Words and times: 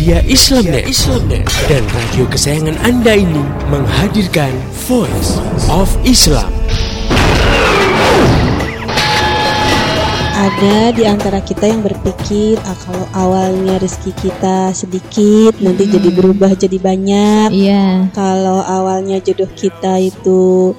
Media 0.00 0.24
Islamnet, 0.24 0.88
Islamnet 0.88 1.44
dan 1.68 1.84
radio 1.92 2.24
kesayangan 2.32 2.72
Anda 2.88 3.20
ini 3.20 3.44
menghadirkan 3.68 4.48
Voice 4.88 5.36
of 5.68 5.92
Islam. 6.08 6.48
Ada 10.40 10.96
di 10.96 11.04
antara 11.04 11.44
kita 11.44 11.68
yang 11.68 11.84
berpikir 11.84 12.56
ah, 12.64 12.72
kalau 12.80 13.04
awalnya 13.12 13.76
rezeki 13.76 14.16
kita 14.24 14.72
sedikit 14.72 15.60
nanti 15.60 15.84
jadi 15.92 16.08
berubah 16.16 16.56
jadi 16.56 16.80
banyak. 16.80 17.52
Iya. 17.52 18.08
Kalau 18.16 18.64
awalnya 18.64 19.20
jodoh 19.20 19.52
kita 19.52 20.00
itu 20.00 20.72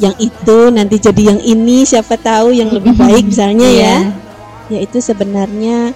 yang 0.00 0.16
itu 0.16 0.72
nanti 0.72 0.96
jadi 0.96 1.36
yang 1.36 1.44
ini 1.44 1.84
siapa 1.84 2.16
tahu 2.16 2.56
yang 2.56 2.72
lebih 2.72 2.96
baik 2.96 3.36
misalnya 3.36 3.68
ya. 3.68 3.76
Iya. 3.76 4.80
Yaitu 4.80 5.04
sebenarnya 5.04 5.92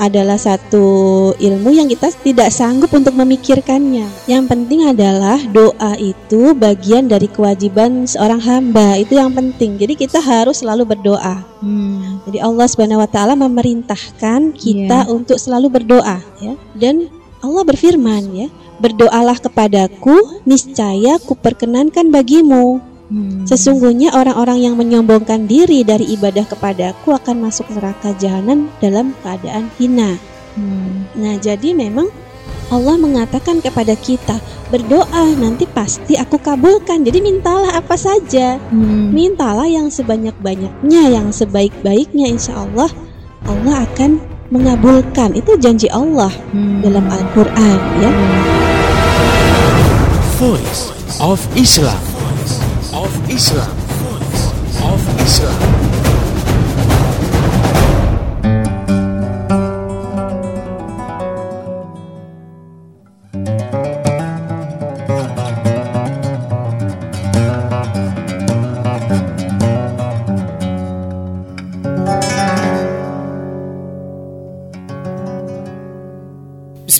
adalah 0.00 0.40
satu 0.40 0.84
ilmu 1.36 1.70
yang 1.72 1.88
kita 1.88 2.12
tidak 2.24 2.48
sanggup 2.52 2.92
untuk 2.92 3.12
memikirkannya. 3.16 4.08
Yang 4.28 4.44
penting 4.48 4.88
adalah 4.88 5.38
doa 5.52 5.96
itu 6.00 6.56
bagian 6.56 7.08
dari 7.08 7.28
kewajiban 7.28 8.08
seorang 8.08 8.40
hamba. 8.40 8.96
Itu 8.98 9.16
yang 9.16 9.32
penting. 9.32 9.76
Jadi 9.76 9.94
kita 9.96 10.18
harus 10.20 10.60
selalu 10.64 10.96
berdoa. 10.96 11.44
Hmm. 11.60 12.22
Jadi 12.26 12.38
Allah 12.42 12.66
Subhanahu 12.66 13.02
wa 13.02 13.10
taala 13.10 13.34
memerintahkan 13.38 14.54
kita 14.54 14.98
Iya. 15.06 15.10
untuk 15.10 15.38
selalu 15.38 15.80
berdoa 15.80 16.18
ya. 16.42 16.54
Dan 16.74 17.10
Allah 17.42 17.62
berfirman 17.66 18.22
ya, 18.34 18.48
"Berdoalah 18.78 19.38
kepadaku, 19.42 20.42
niscaya 20.46 21.18
kuperkenankan 21.22 22.10
bagimu." 22.14 22.91
Hmm. 23.12 23.44
Sesungguhnya 23.44 24.16
orang-orang 24.16 24.64
yang 24.64 24.74
menyombongkan 24.80 25.44
diri 25.44 25.84
dari 25.84 26.16
ibadah 26.16 26.48
kepadaku 26.48 27.12
akan 27.12 27.44
masuk 27.44 27.68
neraka 27.76 28.16
jahanam 28.16 28.72
dalam 28.80 29.12
keadaan 29.20 29.68
hina. 29.76 30.16
Hmm. 30.56 31.04
Nah, 31.12 31.36
jadi 31.36 31.76
memang 31.76 32.08
Allah 32.72 32.96
mengatakan 32.96 33.60
kepada 33.60 33.92
kita, 33.92 34.40
berdoa 34.72 35.28
nanti 35.36 35.68
pasti 35.68 36.16
aku 36.16 36.40
kabulkan. 36.40 37.04
Jadi 37.04 37.20
mintalah 37.20 37.76
apa 37.76 38.00
saja. 38.00 38.56
Hmm. 38.72 39.12
Mintalah 39.12 39.68
yang 39.68 39.92
sebanyak-banyaknya, 39.92 41.02
yang 41.12 41.28
sebaik-baiknya 41.28 42.32
insya 42.32 42.64
Allah 42.64 42.88
Allah 43.44 43.84
akan 43.84 44.24
mengabulkan. 44.48 45.36
Itu 45.36 45.60
janji 45.60 45.92
Allah 45.92 46.32
Hmm. 46.56 46.80
dalam 46.80 47.04
Al-Quran 47.12 47.78
ya. 48.00 48.10
Voice 50.40 50.88
of 51.20 51.44
Islam. 51.52 52.11
Of 52.94 53.30
Islam. 53.30 53.70
Of 54.84 55.20
Islam. 55.20 55.71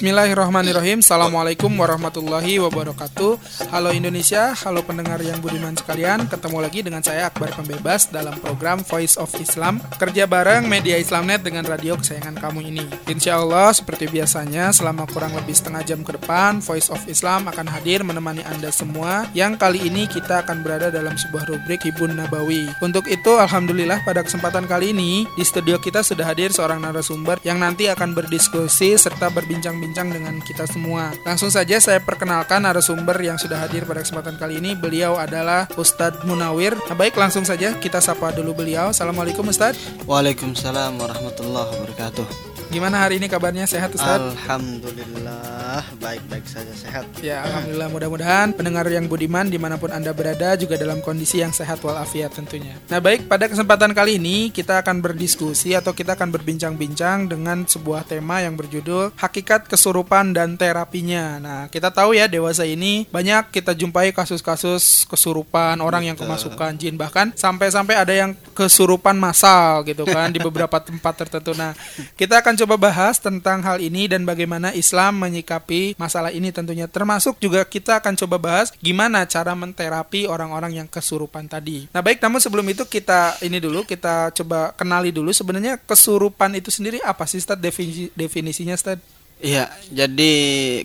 Bismillahirrahmanirrahim. 0.03 0.99
Assalamualaikum 0.99 1.71
warahmatullahi 1.79 2.59
wabarakatuh. 2.59 3.39
Halo 3.71 3.95
Indonesia, 3.95 4.51
halo 4.51 4.83
pendengar 4.83 5.23
yang 5.23 5.39
budiman 5.39 5.79
sekalian. 5.79 6.27
Ketemu 6.27 6.59
lagi 6.59 6.83
dengan 6.83 7.07
saya 7.07 7.31
Akbar 7.31 7.55
Pembebas 7.55 8.11
dalam 8.11 8.35
program 8.43 8.83
Voice 8.83 9.15
of 9.15 9.31
Islam. 9.39 9.79
Kerja 10.03 10.27
bareng 10.27 10.67
media 10.67 10.99
Islamnet 10.99 11.47
dengan 11.47 11.63
radio 11.71 11.95
kesayangan 11.95 12.35
kamu 12.35 12.75
ini. 12.75 12.83
Insya 13.15 13.39
Allah 13.39 13.71
seperti 13.71 14.11
biasanya 14.11 14.75
selama 14.75 15.07
kurang 15.07 15.39
lebih 15.39 15.55
setengah 15.55 15.87
jam 15.87 16.03
ke 16.03 16.19
depan 16.19 16.59
Voice 16.59 16.91
of 16.91 17.07
Islam 17.07 17.47
akan 17.47 17.71
hadir 17.71 18.03
menemani 18.03 18.43
Anda 18.43 18.75
semua. 18.75 19.31
Yang 19.39 19.63
kali 19.63 19.87
ini 19.87 20.11
kita 20.11 20.43
akan 20.43 20.67
berada 20.67 20.91
dalam 20.91 21.15
sebuah 21.15 21.47
rubrik 21.47 21.87
Hibun 21.87 22.19
Nabawi. 22.19 22.75
Untuk 22.83 23.07
itu 23.07 23.39
Alhamdulillah 23.39 24.03
pada 24.03 24.27
kesempatan 24.27 24.67
kali 24.67 24.91
ini 24.91 25.31
Di 25.39 25.47
studio 25.47 25.79
kita 25.79 26.03
sudah 26.03 26.27
hadir 26.27 26.51
seorang 26.51 26.83
narasumber 26.83 27.39
Yang 27.47 27.59
nanti 27.63 27.85
akan 27.87 28.17
berdiskusi 28.17 28.99
serta 28.99 29.31
berbincang-bincang 29.31 29.92
dengan 29.93 30.41
kita 30.41 30.65
semua. 30.65 31.13
Langsung 31.23 31.53
saja 31.53 31.77
saya 31.79 32.01
perkenalkan 32.01 32.65
narasumber 32.65 33.15
yang 33.21 33.37
sudah 33.37 33.61
hadir 33.61 33.85
pada 33.85 34.01
kesempatan 34.01 34.41
kali 34.41 34.59
ini. 34.59 34.73
Beliau 34.73 35.21
adalah 35.21 35.69
Ustadz 35.77 36.25
Munawir. 36.25 36.75
Nah, 36.89 36.97
Baik 36.97 37.15
langsung 37.21 37.45
saja 37.45 37.77
kita 37.77 38.01
sapa 38.01 38.33
dulu 38.33 38.65
beliau. 38.65 38.91
Assalamualaikum 38.91 39.45
Ustadz. 39.47 40.05
Waalaikumsalam 40.09 40.97
warahmatullahi 40.97 41.71
wabarakatuh. 41.77 42.52
Gimana 42.73 43.05
hari 43.05 43.21
ini 43.21 43.29
kabarnya 43.29 43.69
sehat 43.69 43.93
Ustadz? 43.93 44.33
Alhamdulillah 44.33 45.85
baik-baik 46.01 46.49
saja 46.49 46.73
sehat. 46.73 47.05
Ya, 47.21 47.45
Alhamdulillah 47.45 47.93
mudah-mudahan 47.93 48.57
pendengar 48.57 48.89
yang 48.89 49.13
budiman 49.13 49.45
di 49.45 49.61
mana 49.61 49.77
pun 49.77 49.93
Anda 49.93 50.17
berada 50.17 50.57
juga 50.57 50.81
dalam 50.81 51.05
kondisi 51.05 51.45
yang 51.45 51.53
sehat 51.53 51.85
walafiat 51.85 52.33
tentunya. 52.33 52.81
Nah 52.89 52.97
baik, 52.97 53.29
pada 53.29 53.45
kesempatan 53.45 53.93
kali 53.93 54.17
ini 54.17 54.49
kita 54.49 54.81
akan 54.81 55.05
berdiskusi 55.05 55.77
atau 55.77 55.93
kita 55.93 56.17
akan 56.17 56.33
berbincang-bincang 56.33 57.29
dengan 57.29 57.69
sebuah 57.69 58.09
tema 58.09 58.41
yang 58.41 58.57
berjudul 58.57 59.13
Hakikat 59.21 59.69
Kesurupan 59.69 60.33
dan 60.33 60.57
Terapinya. 60.57 61.37
Nah 61.45 61.61
kita 61.69 61.93
tahu 61.93 62.17
ya 62.17 62.25
dewasa 62.25 62.65
ini 62.65 63.05
banyak 63.13 63.53
kita 63.53 63.77
jumpai 63.77 64.17
kasus-kasus 64.17 65.05
kesurupan, 65.13 65.77
orang 65.85 66.09
yang 66.09 66.17
kemasukan 66.17 66.73
jin, 66.81 66.97
bahkan 66.97 67.37
sampai-sampai 67.37 68.01
ada 68.01 68.17
yang 68.17 68.33
kesurupan 68.57 69.21
massal 69.21 69.85
gitu 69.85 70.09
kan 70.09 70.33
di 70.33 70.41
beberapa 70.41 70.81
tempat 70.81 71.21
tertentu. 71.21 71.53
Nah 71.53 71.77
kita 72.17 72.41
akan 72.41 72.62
coba 72.63 72.79
bahas 72.79 73.19
tentang 73.19 73.59
hal 73.67 73.83
ini 73.83 74.07
dan 74.07 74.23
bagaimana 74.23 74.71
Islam 74.71 75.19
menyikapi 75.19 75.99
masalah 75.99 76.31
ini 76.31 76.55
tentunya 76.55 76.87
termasuk 76.87 77.43
juga 77.43 77.67
kita 77.67 77.99
akan 77.99 78.15
coba 78.15 78.37
bahas 78.39 78.71
gimana 78.79 79.27
cara 79.27 79.51
menterapi 79.59 80.31
orang-orang 80.31 80.79
yang 80.79 80.87
kesurupan 80.87 81.51
tadi. 81.51 81.91
Nah, 81.91 81.99
baik 82.07 82.23
namun 82.23 82.39
sebelum 82.39 82.63
itu 82.71 82.87
kita 82.87 83.43
ini 83.43 83.59
dulu 83.59 83.83
kita 83.83 84.31
coba 84.31 84.71
kenali 84.79 85.11
dulu 85.11 85.35
sebenarnya 85.35 85.75
kesurupan 85.83 86.55
itu 86.55 86.71
sendiri 86.71 87.03
apa 87.03 87.27
sih 87.27 87.43
Ustaz 87.43 87.59
definisi 87.59 88.15
definisinya 88.15 88.79
Ustaz? 88.79 89.03
Iya, 89.43 89.67
jadi 89.91 90.33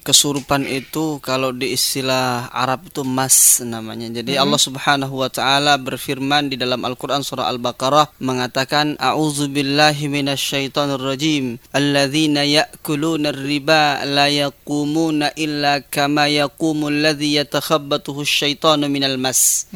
kesurupan 0.01 0.66
itu 0.66 1.22
kalau 1.22 1.53
di 1.53 1.78
istilah 1.78 2.50
Arab 2.50 2.90
itu 2.90 3.06
mas 3.06 3.62
namanya. 3.62 4.09
Jadi 4.09 4.34
Allah 4.34 4.57
Subhanahu 4.57 5.22
wa 5.22 5.29
taala 5.29 5.78
berfirman 5.78 6.50
di 6.50 6.57
dalam 6.57 6.81
Al-Qur'an 6.81 7.22
surah 7.22 7.53
Al-Baqarah 7.53 8.18
mengatakan 8.18 8.97
a'udzubillahi 8.97 10.09
minasyaitonir 10.09 10.97
rajim. 10.97 11.62
Alladzina 11.69 12.41
ya'kuluna 12.50 13.29
riba 13.29 14.01
la 14.09 14.25
yaqumuna 14.25 15.38
illa 15.38 15.85
kama 15.85 16.25
yaqumul 16.25 16.97
ladzi 16.97 17.38
yatakhabbathu 17.38 18.25
asyaitanu 18.25 18.89
minal 18.89 19.22
mas. 19.22 19.69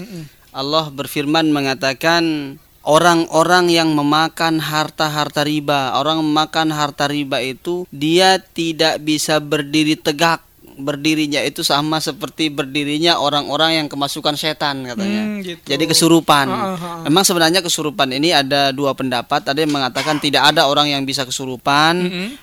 Allah 0.49 0.89
berfirman 0.89 1.53
mengatakan 1.53 2.57
orang-orang 2.83 3.69
yang 3.69 3.93
memakan 3.93 4.57
harta-harta 4.61 5.45
riba, 5.45 5.97
orang 5.97 6.21
memakan 6.25 6.73
harta 6.73 7.05
riba 7.09 7.41
itu 7.41 7.85
dia 7.93 8.41
tidak 8.41 9.01
bisa 9.01 9.37
berdiri 9.37 9.97
tegak. 9.97 10.41
Berdirinya 10.81 11.39
itu 11.45 11.61
sama 11.61 12.01
seperti 12.01 12.49
berdirinya 12.49 13.21
orang-orang 13.21 13.77
yang 13.81 13.87
kemasukan 13.87 14.33
setan 14.33 14.83
katanya. 14.83 15.21
Hmm, 15.23 15.45
gitu. 15.45 15.63
Jadi 15.63 15.83
kesurupan. 15.85 16.45
Ah. 16.49 17.05
Memang 17.05 17.21
sebenarnya 17.21 17.61
kesurupan 17.61 18.09
ini 18.11 18.33
ada 18.33 18.73
dua 18.73 18.97
pendapat. 18.97 19.45
Ada 19.45 19.61
yang 19.61 19.71
mengatakan 19.71 20.17
tidak 20.17 20.49
ada 20.49 20.65
orang 20.65 20.89
yang 20.89 21.05
bisa 21.05 21.21
kesurupan. 21.23 21.93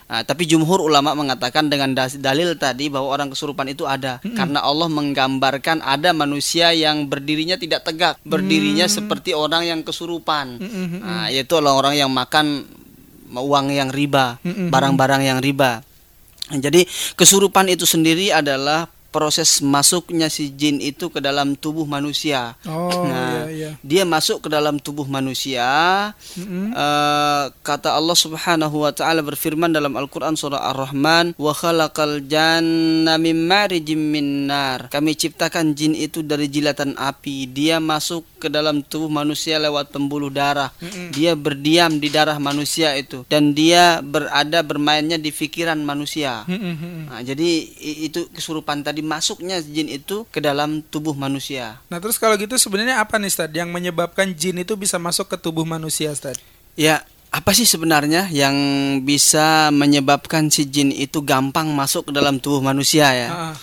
Nah, 0.09 0.23
tapi 0.23 0.47
jumhur 0.47 0.81
ulama 0.87 1.13
mengatakan 1.19 1.67
dengan 1.67 1.93
dalil 1.99 2.55
tadi 2.55 2.87
bahwa 2.89 3.11
orang 3.11 3.29
kesurupan 3.35 3.67
itu 3.69 3.85
ada. 3.85 4.23
Karena 4.23 4.63
Allah 4.63 4.87
menggambarkan 4.87 5.83
ada 5.83 6.15
manusia 6.15 6.71
yang 6.71 7.11
berdirinya 7.11 7.59
tidak 7.59 7.83
tegak, 7.83 8.17
berdirinya 8.23 8.87
seperti 8.87 9.35
orang 9.35 9.67
yang 9.67 9.81
kesurupan. 9.83 10.63
Nah, 11.03 11.27
yaitu 11.29 11.59
orang-orang 11.59 11.99
yang 11.99 12.11
makan 12.15 12.65
uang 13.29 13.69
yang 13.75 13.93
riba, 13.93 14.41
barang-barang 14.45 15.23
yang 15.27 15.39
riba. 15.43 15.85
Jadi 16.49 16.89
kesurupan 17.13 17.69
itu 17.69 17.85
sendiri 17.85 18.33
adalah 18.33 18.89
proses 19.09 19.65
masuknya 19.65 20.29
si 20.29 20.53
jin 20.53 20.85
itu 20.85 21.09
ke 21.09 21.19
dalam 21.19 21.57
tubuh 21.57 21.89
manusia. 21.89 22.55
Oh, 22.69 23.09
nah, 23.09 23.49
iya, 23.49 23.49
iya. 23.49 23.71
dia 23.81 24.05
masuk 24.05 24.45
ke 24.45 24.49
dalam 24.53 24.77
tubuh 24.77 25.09
manusia. 25.09 25.65
Eh, 26.39 27.45
kata 27.65 27.97
Allah 27.97 28.17
Subhanahu 28.17 28.85
wa 28.85 28.93
taala 28.93 29.25
berfirman 29.25 29.73
dalam 29.73 29.97
Al-Qur'an 29.97 30.37
surah 30.37 30.61
Ar-Rahman, 30.71 31.33
"Wa 31.41 31.53
khalaqal 31.57 32.29
janna 32.29 33.17
min 33.17 33.49
marijim 33.49 33.99
min 33.99 34.47
nar." 34.47 34.93
Kami 34.93 35.17
ciptakan 35.17 35.73
jin 35.73 35.97
itu 35.97 36.21
dari 36.21 36.53
jilatan 36.53 36.93
api. 37.01 37.49
Dia 37.49 37.81
masuk 37.81 38.29
ke 38.37 38.53
dalam 38.53 38.85
tubuh 38.85 39.09
manusia 39.09 39.57
lewat 39.57 39.89
pembuluh 39.91 40.29
darah. 40.29 40.71
Dia 41.17 41.33
berdiam 41.33 41.97
di 41.97 42.13
darah 42.13 42.37
manusia 42.37 42.93
itu 42.95 43.25
dan 43.27 43.57
dia 43.57 44.05
berada 44.05 44.61
bermainnya 44.61 45.17
di 45.17 45.33
pikiran 45.33 45.81
manusia. 45.81 46.45
Nah, 47.09 47.25
jadi 47.25 47.49
itu 48.05 48.29
kesurupan 48.31 48.85
tadi 48.85 48.98
masuknya 49.05 49.61
jin 49.61 49.87
itu 49.91 50.25
ke 50.33 50.41
dalam 50.41 50.81
tubuh 50.81 51.13
manusia. 51.13 51.79
Nah, 51.93 51.99
terus 52.01 52.17
kalau 52.17 52.35
gitu 52.41 52.57
sebenarnya 52.57 53.03
apa 53.03 53.21
nih 53.21 53.31
Ustaz 53.31 53.53
yang 53.53 53.71
menyebabkan 53.71 54.33
jin 54.33 54.61
itu 54.63 54.75
bisa 54.75 54.97
masuk 54.97 55.29
ke 55.31 55.37
tubuh 55.37 55.69
manusia 55.69 56.11
Ustaz? 56.11 56.41
Ya, 56.79 57.05
apa 57.29 57.53
sih 57.53 57.69
sebenarnya 57.69 58.33
yang 58.33 58.57
bisa 59.05 59.69
menyebabkan 59.69 60.49
si 60.49 60.65
jin 60.65 60.89
itu 60.89 61.21
gampang 61.21 61.69
masuk 61.71 62.09
ke 62.09 62.13
dalam 62.17 62.41
tubuh 62.41 62.65
manusia 62.65 63.13
ya? 63.13 63.29
Ah, 63.29 63.55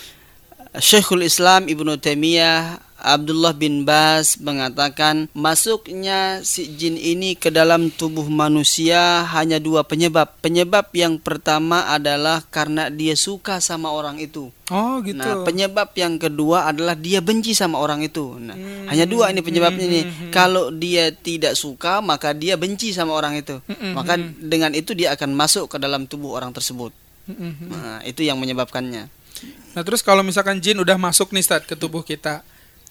Syekhul 0.78 1.26
Islam 1.26 1.66
Ibnu 1.66 1.98
Taimiyah 1.98 2.85
Abdullah 3.06 3.54
bin 3.54 3.86
Bas 3.86 4.34
mengatakan 4.42 5.30
masuknya 5.30 6.42
si 6.42 6.74
jin 6.74 6.98
ini 6.98 7.38
ke 7.38 7.54
dalam 7.54 7.94
tubuh 7.94 8.26
manusia 8.26 9.22
hanya 9.30 9.62
dua 9.62 9.86
penyebab. 9.86 10.42
Penyebab 10.42 10.90
yang 10.90 11.22
pertama 11.22 11.86
adalah 11.86 12.42
karena 12.50 12.90
dia 12.90 13.14
suka 13.14 13.62
sama 13.62 13.94
orang 13.94 14.18
itu. 14.18 14.50
Oh 14.74 14.98
gitu. 15.06 15.22
Nah, 15.22 15.46
penyebab 15.46 15.94
yang 15.94 16.18
kedua 16.18 16.66
adalah 16.66 16.98
dia 16.98 17.22
benci 17.22 17.54
sama 17.54 17.78
orang 17.78 18.02
itu. 18.02 18.34
Nah, 18.42 18.58
hanya 18.90 19.06
dua 19.06 19.30
ini 19.30 19.38
penyebabnya 19.38 19.86
Hmm, 19.86 19.94
nih. 19.94 20.04
Kalau 20.34 20.74
dia 20.74 21.14
tidak 21.14 21.54
suka, 21.54 22.02
maka 22.02 22.34
dia 22.34 22.58
benci 22.58 22.90
sama 22.90 23.14
orang 23.14 23.38
itu. 23.38 23.62
Hmm, 23.70 23.94
Maka 23.94 24.18
dengan 24.42 24.74
itu 24.74 24.90
dia 24.98 25.14
akan 25.14 25.30
masuk 25.30 25.70
ke 25.70 25.76
dalam 25.78 26.10
tubuh 26.10 26.34
orang 26.34 26.50
tersebut. 26.50 26.90
Mm-mm. 27.30 27.70
Nah, 27.70 28.02
itu 28.02 28.26
yang 28.26 28.38
menyebabkannya. 28.42 29.06
Nah 29.76 29.82
terus 29.84 30.00
kalau 30.00 30.24
misalkan 30.24 30.56
jin 30.64 30.80
udah 30.80 30.96
masuk 30.96 31.30
nih 31.36 31.44
Stad 31.44 31.68
ke 31.68 31.76
tubuh 31.76 32.00
kita, 32.00 32.40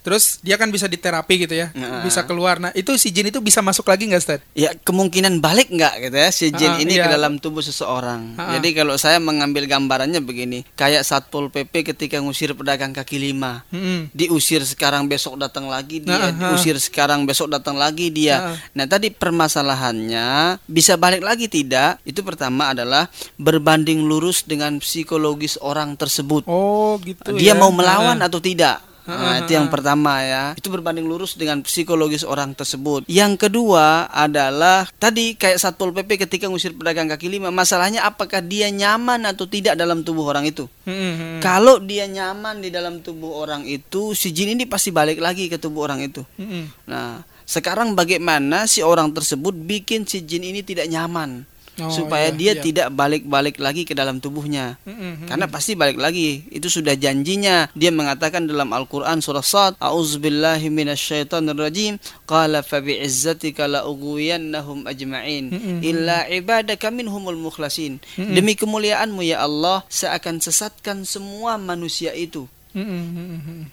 terus 0.05 0.37
dia 0.45 0.53
kan 0.61 0.69
bisa 0.69 0.85
diterapi 0.85 1.49
gitu 1.49 1.57
ya, 1.57 1.73
Nah. 1.73 2.05
bisa 2.05 2.21
keluar. 2.29 2.61
Nah 2.61 2.69
itu 2.77 2.93
si 3.01 3.09
jin 3.09 3.33
itu 3.33 3.41
bisa 3.41 3.65
masuk 3.65 3.89
lagi 3.89 4.05
nggak 4.05 4.21
Stad? 4.21 4.41
Ya 4.53 4.77
kemungkinan 4.77 5.41
balik 5.41 5.73
nggak 5.73 5.93
gitu 6.05 6.17
ya 6.21 6.29
si 6.29 6.53
jin 6.53 6.77
Ah, 6.77 6.81
ini 6.81 6.93
iya. 7.01 7.09
ke 7.09 7.17
dalam 7.17 7.41
tubuh 7.41 7.65
seseorang. 7.65 8.37
Ah. 8.37 8.53
Jadi 8.53 8.77
kalau 8.77 8.93
saya 9.01 9.17
mengambil 9.17 9.65
gambarannya 9.65 10.21
begini, 10.21 10.61
kayak 10.77 11.01
satpol 11.01 11.49
pp 11.49 11.81
ketika 11.89 12.21
ngusir 12.21 12.53
pedagang 12.53 12.93
kaki 12.93 13.17
lima, 13.17 13.65
Mm-mm. 13.73 14.13
diusir 14.13 14.61
sekarang 14.61 15.09
besok 15.09 15.41
datang 15.41 15.65
lagi 15.65 16.05
dia, 16.05 16.29
ah. 16.29 16.53
diusir 16.53 16.77
sekarang 16.77 17.25
besok 17.25 17.49
datang 17.49 17.73
lagi 17.73 18.13
dia. 18.13 18.53
Ah. 18.53 18.55
Nah 18.77 18.85
tadi 18.85 19.09
permasalahannya 19.09 20.61
bisa 20.69 20.99
balik 21.01 21.25
lagi 21.25 21.49
tidak? 21.49 21.97
Itu 22.05 22.21
pertama 22.21 22.77
adalah 22.77 23.09
berbanding 23.41 24.05
lurus 24.05 24.45
dengan 24.45 24.77
psikologis 24.77 25.57
orang 25.57 25.97
tersebut. 25.97 26.45
Oh 26.45 27.01
gitu. 27.01 27.33
dia 27.39 27.55
ya. 27.55 27.57
mau 27.57 27.73
melawan 27.73 28.21
atau 28.21 28.37
tidak? 28.37 28.94
Ah, 29.05 29.13
Nah, 29.15 29.35
itu 29.45 29.53
yang 29.53 29.69
pertama 29.69 30.21
ya. 30.25 30.57
Itu 30.57 30.73
berbanding 30.73 31.05
lurus 31.05 31.37
dengan 31.37 31.61
psikologis 31.61 32.25
orang 32.25 32.57
tersebut. 32.57 33.05
Yang 33.05 33.47
kedua 33.47 34.09
adalah 34.09 34.89
tadi 34.97 35.37
kayak 35.37 35.61
Satpol 35.61 35.93
PP 35.93 36.25
ketika 36.25 36.49
ngusir 36.49 36.73
pedagang 36.73 37.05
kaki 37.05 37.29
lima, 37.29 37.53
masalahnya 37.53 38.05
apakah 38.05 38.41
dia 38.41 38.69
nyaman 38.73 39.29
atau 39.29 39.45
tidak 39.45 39.77
dalam 39.77 40.01
tubuh 40.01 40.25
orang 40.29 40.49
itu? 40.49 40.65
Mm-mm. 40.89 41.41
Kalau 41.41 41.77
dia 41.81 42.09
nyaman 42.09 42.61
di 42.61 42.73
dalam 42.73 43.01
tubuh 43.05 43.45
orang 43.45 43.65
itu, 43.69 44.17
si 44.17 44.33
jin 44.33 44.57
ini 44.57 44.65
pasti 44.65 44.89
balik 44.89 45.21
lagi 45.21 45.49
ke 45.49 45.61
tubuh 45.61 45.85
orang 45.85 46.01
itu. 46.01 46.25
Mm-mm. 46.41 46.89
Nah, 46.89 47.21
sekarang 47.45 47.93
bagaimana 47.93 48.65
si 48.65 48.81
orang 48.81 49.13
tersebut 49.13 49.53
bikin 49.53 50.09
si 50.09 50.25
jin 50.25 50.41
ini 50.41 50.65
tidak 50.65 50.89
nyaman? 50.89 51.45
Oh, 51.75 51.91
supaya 51.91 52.31
iya, 52.31 52.37
dia 52.39 52.53
iya. 52.55 52.63
tidak 52.63 52.87
balik-balik 52.95 53.59
lagi 53.59 53.83
ke 53.83 53.91
dalam 53.91 54.23
tubuhnya. 54.23 54.79
Mm-mm. 54.87 55.27
Karena 55.27 55.45
pasti 55.51 55.75
balik 55.75 55.99
lagi. 55.99 56.47
Itu 56.47 56.71
sudah 56.71 56.95
janjinya. 56.95 57.67
Dia 57.75 57.91
mengatakan 57.91 58.47
dalam 58.47 58.71
Al-Qur'an 58.71 59.19
surah 59.19 59.43
Sad, 59.43 59.75
"A'udzubillahi 59.83 60.71
minasyaitonirrajim. 60.71 61.99
Qala 62.23 62.63
fa 62.63 62.79
bi'izzatika 62.79 63.67
la 63.67 63.83
ughwiyannahum 63.83 64.87
ajma'in 64.87 65.51
illa 65.83 66.23
ibadaka 66.31 66.87
minhumul 66.95 67.35
mukhlasin." 67.35 67.99
Demi 68.15 68.55
kemuliaanmu 68.55 69.19
ya 69.27 69.43
Allah, 69.43 69.83
saya 69.91 70.15
akan 70.15 70.39
sesatkan 70.39 71.03
semua 71.03 71.59
manusia 71.59 72.15
itu. 72.15 72.47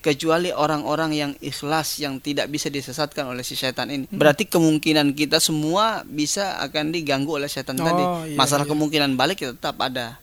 Kecuali 0.00 0.50
orang-orang 0.50 1.10
yang 1.12 1.30
ikhlas 1.38 1.98
yang 1.98 2.18
tidak 2.18 2.48
bisa 2.48 2.68
disesatkan 2.68 3.28
oleh 3.28 3.42
si 3.42 3.54
setan 3.54 3.90
ini. 3.90 4.06
Berarti 4.08 4.46
kemungkinan 4.46 5.12
kita 5.12 5.38
semua 5.38 6.06
bisa 6.06 6.58
akan 6.62 6.94
diganggu 6.94 7.36
oleh 7.36 7.50
setan 7.50 7.74
Oh, 7.78 7.86
tadi. 7.86 8.04
iya, 8.32 8.38
Masalah 8.38 8.64
iya. 8.66 8.70
kemungkinan 8.70 9.10
balik 9.14 9.42
ya 9.42 9.50
tetap 9.52 9.76
ada. 9.78 10.18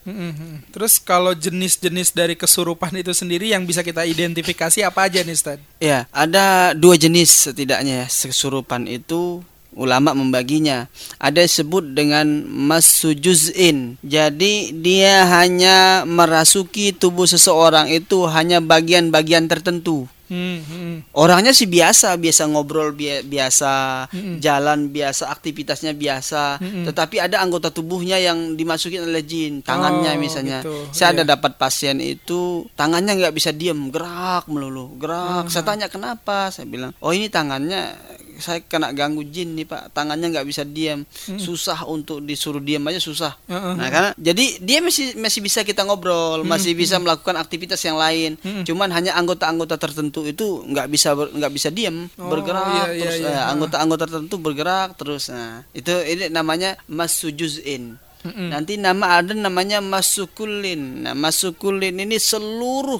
Terus 0.71 0.97
kalau 0.99 1.35
jenis-jenis 1.35 2.15
dari 2.15 2.39
kesurupan 2.39 2.95
itu 2.95 3.11
sendiri 3.11 3.51
yang 3.51 3.67
bisa 3.67 3.83
kita 3.83 4.07
identifikasi 4.07 4.79
apa 4.83 5.11
aja 5.11 5.19
nih 5.21 5.35
Stad? 5.35 5.59
Ya, 5.79 6.07
ada 6.11 6.71
dua 6.71 6.95
jenis 6.95 7.51
setidaknya 7.51 8.05
ya 8.05 8.07
kesurupan 8.07 8.87
itu 8.87 9.43
ulama 9.71 10.11
membaginya. 10.11 10.89
Ada 11.17 11.43
disebut 11.43 11.93
dengan 11.93 12.25
masujuzin. 12.45 13.97
Jadi 14.01 14.73
dia 14.75 15.25
hanya 15.29 16.03
merasuki 16.03 16.91
tubuh 16.91 17.25
seseorang 17.25 17.87
itu 17.87 18.25
hanya 18.25 18.59
bagian-bagian 18.59 19.45
tertentu. 19.45 20.09
Hmm, 20.29 20.61
hmm. 20.61 20.95
Orangnya 21.17 21.57
sih 21.57 21.65
biasa, 21.65 22.13
biasa 22.13 22.45
ngobrol 22.45 22.93
bia- 22.93 23.25
biasa, 23.25 24.05
Mm-mm. 24.13 24.37
jalan 24.37 24.93
biasa, 24.93 25.25
aktivitasnya 25.25 25.97
biasa. 25.97 26.61
Mm-mm. 26.61 26.85
Tetapi 26.85 27.17
ada 27.17 27.41
anggota 27.41 27.73
tubuhnya 27.73 28.21
yang 28.21 28.53
dimasukin 28.53 29.09
oleh 29.09 29.25
jin, 29.25 29.65
tangannya 29.65 30.13
Oh, 30.13 30.21
misalnya. 30.21 30.61
gitu. 30.61 30.85
Saya 30.93 31.17
ada 31.17 31.25
Iya. 31.25 31.33
dapat 31.33 31.57
pasien 31.57 31.97
itu 31.97 32.61
tangannya 32.77 33.17
nggak 33.17 33.33
bisa 33.33 33.49
diem, 33.49 33.89
gerak 33.89 34.45
melulu, 34.45 34.93
gerak. 35.01 35.49
Saya 35.49 35.65
tanya 35.65 35.89
kenapa? 35.89 36.53
Saya 36.53 36.69
bilang, 36.69 36.93
oh 37.01 37.09
ini 37.09 37.25
tangannya 37.25 37.97
saya 38.39 38.59
kena 38.63 38.91
ganggu 38.95 39.23
jin 39.27 39.53
nih 39.55 39.67
pak, 39.67 39.93
tangannya 39.93 40.33
nggak 40.33 40.47
bisa 40.47 40.63
diem, 40.63 41.05
susah 41.39 41.85
untuk 41.87 42.23
disuruh 42.23 42.63
diem 42.63 42.81
aja 42.87 42.99
susah. 42.99 43.35
Heeh. 43.47 43.73
Nah 43.75 43.87
karena 43.91 44.11
jadi 44.17 44.45
dia 44.63 44.79
masih 44.79 45.19
masih 45.19 45.39
bisa 45.43 45.61
kita 45.63 45.83
ngobrol, 45.85 46.41
masih 46.47 46.73
bisa 46.73 46.97
melakukan 46.99 47.35
aktivitas 47.37 47.79
yang 47.85 47.99
lain. 47.99 48.39
Cuman 48.65 48.89
hanya 48.91 49.15
anggota-anggota 49.19 49.75
tertentu 49.75 50.25
itu 50.25 50.63
nggak 50.65 50.87
bisa 50.89 51.13
nggak 51.15 51.53
bisa 51.53 51.69
diam, 51.69 52.09
Oh, 52.17 52.27
bergerak 52.31 52.67
iya, 52.67 52.85
iya, 52.95 53.01
terus 53.03 53.17
iya. 53.23 53.29
eh, 53.31 53.45
anggota-anggota 53.51 54.03
tertentu 54.07 54.35
bergerak 54.39 54.95
terus. 54.95 55.29
Nah 55.29 55.63
itu 55.75 55.91
ini 55.91 56.31
namanya 56.31 56.75
masujuzin. 56.89 57.99
Mm-mm. 58.19 58.51
Nanti 58.51 58.75
nama 58.75 59.23
ada 59.23 59.31
namanya 59.31 59.79
masukulin. 59.79 61.07
Nah 61.07 61.15
masukulin 61.15 61.95
ini 61.95 62.19
seluruhnya 62.19 62.99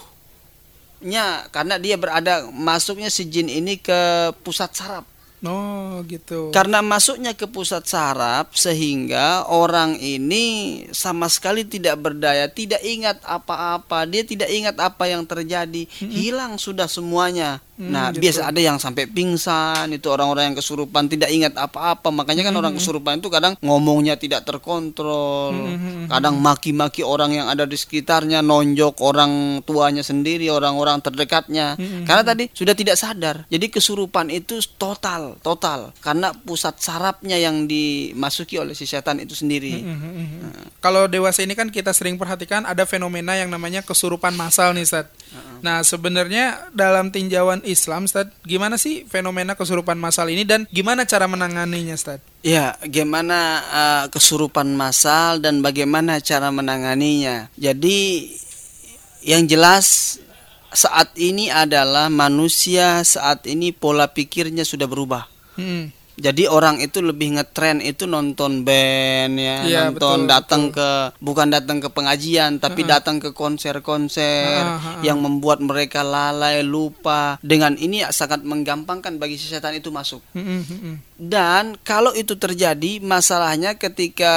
karena 1.51 1.75
dia 1.75 1.99
berada 1.99 2.47
masuknya 2.47 3.11
si 3.11 3.27
jin 3.27 3.51
ini 3.51 3.75
ke 3.75 4.31
pusat 4.43 4.71
saraf. 4.71 5.03
Oh 5.39 6.03
gitu. 6.03 6.51
Karena 6.51 6.83
masuknya 6.83 7.31
ke 7.31 7.47
pusat 7.47 7.87
saraf 7.87 8.51
sehingga 8.59 9.47
orang 9.47 9.95
ini 9.95 10.83
sama 10.91 11.31
sekali 11.31 11.63
tidak 11.63 11.95
berdaya, 11.95 12.51
tidak 12.51 12.83
ingat 12.83 13.23
apa-apa, 13.23 14.03
dia 14.03 14.27
tidak 14.27 14.51
ingat 14.51 14.75
apa 14.75 15.07
yang 15.07 15.23
terjadi, 15.23 15.87
hilang 16.03 16.59
sudah 16.59 16.91
semuanya. 16.91 17.63
Hmm, 17.79 17.95
nah, 17.95 18.11
gitu. 18.11 18.27
biasa 18.27 18.51
ada 18.51 18.59
yang 18.59 18.75
sampai 18.75 19.07
pingsan, 19.07 19.87
itu 19.95 20.11
orang-orang 20.11 20.51
yang 20.51 20.57
kesurupan 20.59 21.07
tidak 21.07 21.31
ingat 21.31 21.55
apa-apa. 21.55 22.11
Makanya 22.11 22.51
kan 22.51 22.55
orang 22.59 22.75
kesurupan 22.75 23.23
itu 23.23 23.31
kadang 23.31 23.55
ngomongnya 23.63 24.19
tidak 24.19 24.43
terkontrol, 24.43 25.55
Hmm, 25.55 26.11
kadang 26.11 26.35
maki-maki 26.43 27.07
orang 27.07 27.31
yang 27.31 27.47
ada 27.47 27.63
di 27.63 27.79
sekitarnya, 27.79 28.43
nonjok 28.43 28.99
orang 28.99 29.63
tuanya 29.63 30.03
sendiri, 30.03 30.51
orang-orang 30.51 30.99
terdekatnya. 30.99 31.79
Hmm, 31.79 32.03
Karena 32.03 32.23
tadi 32.27 32.51
sudah 32.51 32.75
tidak 32.75 32.99
sadar. 32.99 33.47
Jadi 33.47 33.71
kesurupan 33.71 34.27
itu 34.27 34.59
total, 34.75 35.39
total 35.39 35.95
karena 36.03 36.35
pusat 36.35 36.75
sarafnya 36.83 37.39
yang 37.39 37.63
dimasuki 37.63 38.59
oleh 38.59 38.75
si 38.75 38.83
setan 38.83 39.23
itu 39.23 39.37
sendiri. 39.37 39.79
Mhm. 39.79 40.83
Kalau 40.83 41.07
dewasa 41.07 41.47
ini 41.47 41.55
kan 41.55 41.71
kita 41.71 41.95
sering 41.95 42.19
perhatikan 42.19 42.67
ada 42.67 42.83
fenomena 42.83 43.39
yang 43.39 43.47
namanya 43.47 43.79
kesurupan 43.85 44.35
massal 44.35 44.75
nih, 44.75 44.83
Stad. 45.29 45.61
Nah, 45.61 45.85
sebenarnya 45.85 46.73
dalam 46.73 47.13
tinjauan 47.13 47.61
Islam, 47.67 48.09
Stad, 48.09 48.33
gimana 48.41 48.81
sih 48.81 49.05
fenomena 49.05 49.53
kesurupan 49.53 49.99
massal 50.01 50.29
ini 50.33 50.43
dan 50.47 50.65
gimana 50.73 51.05
cara 51.05 51.29
menanganinya, 51.29 51.93
Stad? 51.93 52.23
Ya, 52.41 52.73
bagaimana 52.81 53.39
uh, 53.69 54.05
kesurupan 54.09 54.73
massal 54.73 55.43
dan 55.43 55.61
bagaimana 55.61 56.17
cara 56.23 56.49
menanganinya. 56.49 57.51
Jadi 57.59 58.31
yang 59.21 59.45
jelas 59.45 60.17
saat 60.71 61.11
ini 61.17 61.49
adalah 61.49 62.07
manusia 62.07 63.01
saat 63.03 63.45
ini 63.49 63.73
pola 63.73 64.09
pikirnya 64.09 64.63
sudah 64.63 64.85
berubah. 64.85 65.27
Hmm. 65.59 65.91
Jadi 66.19 66.51
orang 66.51 66.83
itu 66.83 66.99
lebih 66.99 67.39
ngetren 67.39 67.79
itu 67.79 68.03
nonton 68.03 68.67
band 68.67 69.39
ya, 69.39 69.57
Iya, 69.63 69.79
nonton 69.89 70.27
datang 70.27 70.69
ke 70.69 71.15
bukan 71.23 71.47
datang 71.47 71.79
ke 71.79 71.87
pengajian 71.87 72.59
tapi 72.59 72.83
datang 72.83 73.23
ke 73.23 73.31
konser-konser 73.31 74.51
Ha, 74.59 74.75
ha, 74.75 74.77
ha. 74.77 74.91
yang 75.01 75.23
membuat 75.23 75.63
mereka 75.63 76.03
lalai 76.03 76.59
lupa. 76.61 77.39
Dengan 77.39 77.79
ini 77.79 78.03
sangat 78.11 78.43
menggampangkan 78.43 79.15
bagi 79.15 79.39
si 79.39 79.47
setan 79.47 79.75
itu 79.79 79.87
masuk. 79.89 80.19
Hmm, 80.35 80.61
hmm. 80.63 80.95
Dan 81.15 81.79
kalau 81.81 82.11
itu 82.11 82.35
terjadi, 82.35 82.99
masalahnya 82.99 83.79
ketika 83.79 84.35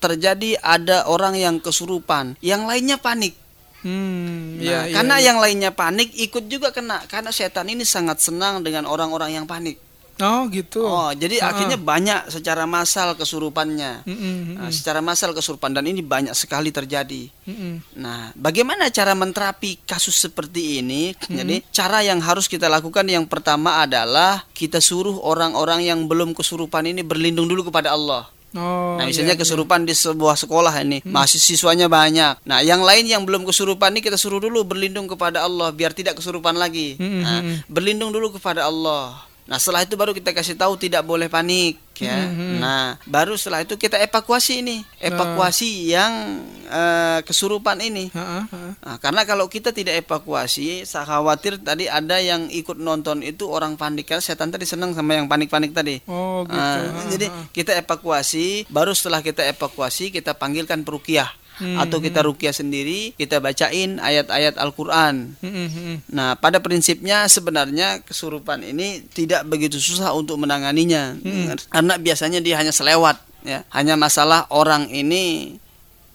terjadi 0.00 0.56
ada 0.60 1.04
orang 1.08 1.36
yang 1.36 1.56
kesurupan, 1.60 2.40
yang 2.40 2.64
lainnya 2.64 2.96
panik. 2.96 3.36
Hmm, 3.80 4.60
Nah, 4.60 4.84
iya, 4.86 4.92
karena 4.92 5.16
iya. 5.16 5.26
yang 5.32 5.38
lainnya 5.40 5.70
panik 5.72 6.12
ikut 6.12 6.44
juga 6.52 6.68
kena. 6.68 7.00
Karena 7.08 7.32
setan 7.32 7.64
ini 7.72 7.80
sangat 7.88 8.20
senang 8.20 8.60
dengan 8.60 8.84
orang-orang 8.84 9.40
yang 9.40 9.46
panik. 9.48 9.80
Oh, 10.20 10.44
gitu. 10.48 10.84
Oh, 10.84 11.10
jadi 11.10 11.40
Ha, 11.40 11.50
akhirnya 11.50 11.80
banyak 11.80 12.28
secara 12.28 12.68
massal 12.68 13.16
kesurupannya. 13.16 14.04
Hmm, 14.04 14.12
hmm, 14.12 14.36
hmm, 14.44 14.56
Nah, 14.60 14.70
secara 14.70 15.00
massal 15.00 15.32
kesurupan 15.32 15.72
dan 15.72 15.84
ini 15.84 16.00
banyak 16.00 16.36
sekali 16.36 16.68
terjadi. 16.68 17.32
hmm, 17.48 17.56
hmm. 17.56 17.76
Nah, 17.96 18.30
bagaimana 18.36 18.92
cara 18.92 19.16
menterapi 19.16 19.80
kasus 19.82 20.20
seperti 20.20 20.80
ini? 20.80 21.16
Jadi, 21.16 21.64
cara 21.72 22.04
yang 22.04 22.20
harus 22.20 22.46
kita 22.46 22.68
lakukan 22.68 23.04
yang 23.04 23.24
pertama 23.24 23.80
adalah 23.80 24.44
kita 24.52 24.78
suruh 24.78 25.16
orang-orang 25.18 25.82
yang 25.82 26.04
belum 26.04 26.36
kesurupan 26.36 26.84
ini 26.84 27.00
berlindung 27.00 27.48
dulu 27.48 27.72
kepada 27.72 27.96
Allah. 27.96 28.28
Oh, 28.50 28.98
Nah, 28.98 29.06
misalnya 29.06 29.32
iya, 29.32 29.38
iya. 29.38 29.42
kesurupan 29.46 29.86
di 29.86 29.94
sebuah 29.94 30.34
sekolah 30.34 30.74
ini, 30.82 31.06
masih 31.06 31.38
siswanya 31.38 31.86
banyak. 31.86 32.42
Nah, 32.42 32.58
yang 32.60 32.82
lain 32.82 33.06
yang 33.06 33.22
belum 33.22 33.46
kesurupan 33.46 33.94
ini 33.94 34.02
kita 34.02 34.18
suruh 34.18 34.42
dulu 34.42 34.66
berlindung 34.66 35.06
kepada 35.06 35.46
Allah 35.46 35.70
biar 35.70 35.94
tidak 35.94 36.18
kesurupan 36.18 36.58
lagi. 36.58 36.98
Hmm, 36.98 37.22
Nah, 37.22 37.38
hmm, 37.40 37.56
berlindung 37.70 38.10
dulu 38.10 38.34
kepada 38.34 38.66
Allah. 38.66 39.29
Nah, 39.50 39.58
setelah 39.58 39.82
itu 39.82 39.98
baru 39.98 40.14
kita 40.14 40.30
kasih 40.30 40.54
tahu 40.54 40.78
tidak 40.78 41.02
boleh 41.02 41.26
panik 41.26 41.82
ya. 41.98 42.30
Hmm, 42.30 42.62
Nah, 42.62 42.94
baru 43.02 43.34
setelah 43.34 43.66
itu 43.66 43.74
kita 43.74 43.98
evakuasi 43.98 44.62
ini, 44.62 44.86
evakuasi 45.02 45.90
yang 45.90 46.38
eh, 46.70 47.18
kesurupan 47.26 47.82
ini. 47.82 48.14
Heeh. 48.14 48.42
Nah, 48.78 48.96
karena 49.02 49.26
kalau 49.26 49.50
kita 49.50 49.74
tidak 49.74 50.06
evakuasi, 50.06 50.86
saya 50.86 51.02
khawatir 51.02 51.58
tadi 51.58 51.90
ada 51.90 52.22
yang 52.22 52.46
ikut 52.46 52.78
nonton 52.78 53.26
itu 53.26 53.50
orang 53.50 53.74
panik 53.74 54.06
karena 54.06 54.22
setan 54.22 54.54
tadi 54.54 54.70
senang 54.70 54.94
sama 54.94 55.18
yang 55.18 55.26
panik-panik 55.26 55.74
tadi. 55.74 55.98
Oh 56.06 56.46
gitu. 56.46 56.54
Ah, 56.54 56.78
Heeh, 56.86 57.18
jadi 57.18 57.26
kita 57.50 57.74
evakuasi, 57.82 58.70
baru 58.70 58.94
setelah 58.94 59.18
kita 59.18 59.42
evakuasi 59.50 60.14
kita 60.14 60.38
panggilkan 60.38 60.86
perukiah 60.86 61.26
Hmm, 61.60 61.76
atau 61.76 62.00
kita 62.00 62.24
rukiah 62.24 62.56
sendiri, 62.56 63.12
kita 63.20 63.36
bacain 63.36 64.00
ayat-ayat 64.00 64.56
Al-Qur'an. 64.56 65.36
Mm-mm, 65.44 65.66
mm-mm. 65.68 65.96
Nah, 66.08 66.32
pada 66.40 66.56
prinsipnya 66.64 67.28
sebenarnya 67.28 68.00
kesurupan 68.00 68.64
ini 68.64 69.04
tidak 69.12 69.44
begitu 69.44 69.76
susah 69.76 70.16
untuk 70.16 70.40
menanganinya. 70.40 71.20
Karena 71.68 72.00
biasanya 72.00 72.40
dia 72.40 72.56
hanya 72.56 72.72
selewat 72.72 73.20
ya. 73.44 73.64
Hanya 73.72 74.00
masalah 74.00 74.48
orang 74.48 74.88
ini 74.88 75.56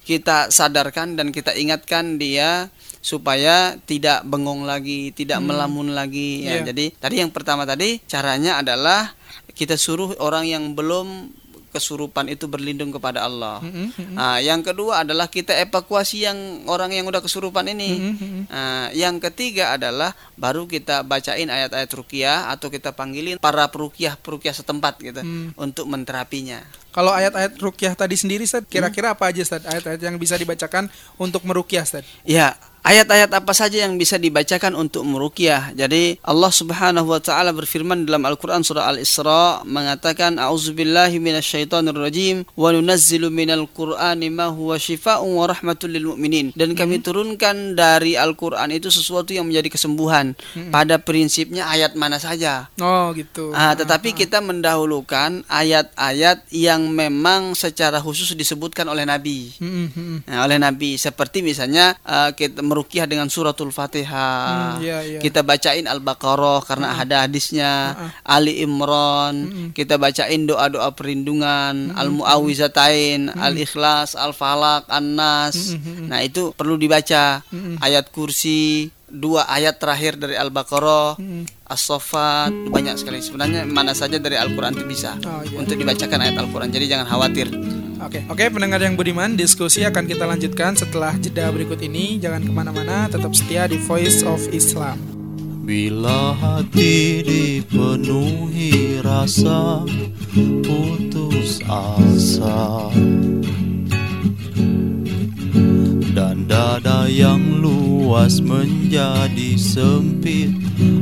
kita 0.06 0.54
sadarkan 0.54 1.18
dan 1.18 1.34
kita 1.34 1.54
ingatkan 1.58 2.22
dia 2.22 2.70
supaya 3.02 3.78
tidak 3.86 4.26
bengong 4.26 4.66
lagi, 4.66 5.14
tidak 5.14 5.42
melamun 5.42 5.94
lagi 5.94 6.46
ya. 6.46 6.62
Iya. 6.62 6.74
Jadi 6.74 6.86
tadi 6.98 7.16
yang 7.22 7.30
pertama 7.30 7.66
tadi 7.66 8.02
caranya 8.06 8.62
adalah 8.62 9.14
kita 9.54 9.78
suruh 9.78 10.18
orang 10.22 10.50
yang 10.50 10.74
belum 10.74 11.30
kesurupan 11.76 12.32
itu 12.32 12.48
berlindung 12.48 12.88
kepada 12.90 13.28
Allah. 13.28 13.60
Mm-mm, 13.60 13.92
mm-mm. 13.92 14.16
Nah, 14.16 14.40
yang 14.40 14.64
kedua 14.64 15.04
adalah 15.04 15.28
kita 15.28 15.52
evakuasi 15.60 16.24
yang 16.24 16.38
orang 16.72 16.96
yang 16.96 17.04
udah 17.04 17.20
kesurupan 17.20 17.68
ini. 17.68 17.92
Mm-mm, 18.00 18.16
mm-mm. 18.16 18.44
Nah, 18.48 18.88
yang 18.96 19.20
ketiga 19.20 19.76
adalah 19.76 20.16
baru 20.40 20.64
kita 20.64 21.04
bacain 21.04 21.52
ayat-ayat 21.52 21.92
rukiah 21.92 22.48
atau 22.48 22.72
kita 22.72 22.96
panggilin 22.96 23.36
para 23.36 23.68
perukiah 23.68 24.16
perukiah 24.16 24.56
setempat 24.56 25.04
gitu 25.04 25.20
Hmm. 25.20 25.52
untuk 25.60 25.84
menterapinya. 25.86 26.64
Kalau 26.90 27.12
ayat-ayat 27.12 27.60
rukyah 27.60 27.92
tadi 27.92 28.16
sendiri, 28.16 28.48
Ustaz, 28.48 28.64
kira-kira 28.64 29.12
Hmm. 29.12 29.20
apa 29.20 29.28
aja, 29.28 29.44
Ustaz? 29.44 29.68
Ayat-ayat 29.68 30.00
yang 30.00 30.16
bisa 30.16 30.40
dibacakan 30.40 30.88
untuk 31.20 31.44
merukyah, 31.44 31.84
Ustaz? 31.84 32.08
Ya, 32.24 32.56
ayat-ayat 32.86 33.34
apa 33.34 33.52
saja 33.58 33.82
yang 33.82 33.98
bisa 33.98 34.22
dibacakan 34.22 34.78
untuk 34.78 35.02
meruqyah. 35.04 35.74
Jadi 35.74 36.22
Allah 36.22 36.52
Subhanahu 36.54 37.10
wa 37.10 37.18
taala 37.18 37.50
berfirman 37.50 38.06
dalam 38.06 38.22
Al-Qur'an 38.30 38.62
surah 38.62 38.86
Al-Isra 38.94 39.66
mengatakan 39.66 40.38
a'udzubillahi 40.38 41.18
minasyaitonirrajim 41.18 42.46
wa 42.54 42.70
nunazzilu 42.70 43.34
minal 43.34 43.66
qur'ani 43.66 44.30
ma 44.30 44.54
huwa 44.54 44.78
syifaa'un 44.78 45.34
wa 45.34 45.50
rahmatul 45.50 45.90
lil 45.90 46.14
mu'minin. 46.14 46.54
Dan 46.54 46.78
kami 46.78 47.02
turunkan 47.02 47.74
dari 47.74 48.14
Al-Qur'an 48.14 48.70
itu 48.70 48.94
sesuatu 48.94 49.34
yang 49.34 49.50
menjadi 49.50 49.74
kesembuhan. 49.74 50.38
Pada 50.70 51.02
prinsipnya 51.02 51.66
ayat 51.66 51.98
mana 51.98 52.22
saja. 52.22 52.70
Oh, 52.78 53.10
gitu. 53.18 53.50
Ah, 53.58 53.74
tetapi 53.74 54.14
kita 54.14 54.46
mendahulukan 54.46 55.42
ayat-ayat 55.50 56.46
yang 56.54 56.86
memang 56.94 57.58
secara 57.58 57.98
khusus 57.98 58.38
disebutkan 58.38 58.86
oleh 58.86 59.08
Nabi. 59.08 59.56
Mm-mm, 59.58 59.88
mm-mm. 59.90 60.20
Nah, 60.30 60.46
oleh 60.46 60.62
Nabi 60.62 61.00
seperti 61.00 61.42
misalnya 61.42 61.98
eh, 62.06 62.30
kita 62.36 62.62
merukyah 62.76 63.08
dengan 63.08 63.32
suratul 63.32 63.72
Fatihah. 63.72 64.76
Hmm, 64.76 64.84
iya, 64.84 65.00
iya. 65.00 65.20
Kita 65.24 65.48
bacain 65.48 65.88
Al-Baqarah 65.88 66.60
karena 66.68 67.00
ada 67.00 67.24
hadisnya, 67.24 67.96
Ali 68.28 68.60
Imran, 68.60 69.72
kita 69.72 69.96
bacain 69.96 70.44
doa-doa 70.44 70.92
perlindungan, 70.92 71.96
Al-Muawizatain, 71.96 73.32
Al-Ikhlas, 73.32 74.20
Al-Falaq, 74.20 74.92
An-Nas. 74.92 75.80
Nah, 76.12 76.20
itu 76.20 76.52
perlu 76.52 76.76
dibaca. 76.76 77.40
Ayat 77.80 78.12
kursi, 78.12 78.92
dua 79.08 79.48
ayat 79.48 79.80
terakhir 79.80 80.20
dari 80.20 80.36
Al-Baqarah, 80.36 81.16
As-Saffat, 81.66 82.52
banyak 82.70 83.00
sekali. 83.00 83.24
Sebenarnya 83.24 83.64
mana 83.66 83.96
saja 83.96 84.20
dari 84.20 84.36
Al-Qur'an 84.36 84.76
itu 84.76 84.86
bisa 84.86 85.18
Oh, 85.26 85.42
iya. 85.42 85.58
untuk 85.58 85.80
dibacakan 85.80 86.20
ayat 86.22 86.36
Al-Qur'an. 86.38 86.70
Jadi 86.70 86.86
jangan 86.86 87.08
khawatir. 87.08 87.48
Oke, 88.06 88.22
oke 88.30 88.46
pendengar 88.54 88.78
yang 88.86 88.94
budiman, 88.94 89.34
diskusi 89.34 89.82
akan 89.82 90.06
kita 90.06 90.30
lanjutkan 90.30 90.78
setelah 90.78 91.18
jeda 91.18 91.50
berikut 91.50 91.82
ini. 91.82 92.22
Jangan 92.22 92.46
ke 92.46 92.52
mana-mana, 92.54 93.10
tetap 93.10 93.34
setia 93.34 93.66
di 93.66 93.82
Voice 93.82 94.22
of 94.22 94.46
Islam. 94.54 95.02
Bila 95.66 96.38
hati 96.38 97.26
dipenuhi 97.26 99.02
rasa 99.02 99.82
putus 100.62 101.58
asa 101.66 102.94
Dan 106.14 106.46
dada 106.46 107.10
yang 107.10 107.66
luas 107.66 108.38
menjadi 108.46 109.58
sempit 109.58 110.54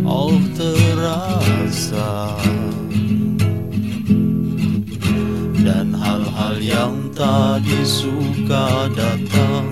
Oh 0.07 0.39
terasa 0.55 2.39
tadi 7.13 7.85
suka 7.85 8.89
datang 8.89 9.69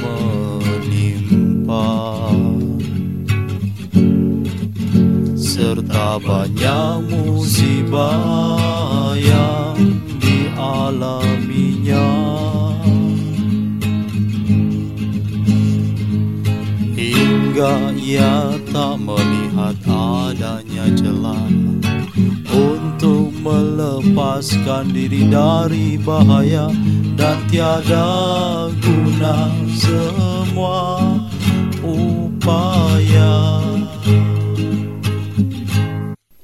menimpa. 0.00 1.92
Serta 5.36 6.16
banyak 6.18 7.12
musibah 7.12 9.12
yang 9.20 9.76
dialaminya. 10.16 12.08
Hingga 16.98 17.94
ia 17.96 18.58
tak 18.72 18.96
melihat 18.98 19.47
melepaskan 24.38 24.94
diri 24.94 25.26
dari 25.26 25.98
bahaya 25.98 26.70
dan 27.18 27.42
tiada 27.50 28.70
guna 28.78 29.50
semua 29.74 31.02
upaya. 31.82 33.34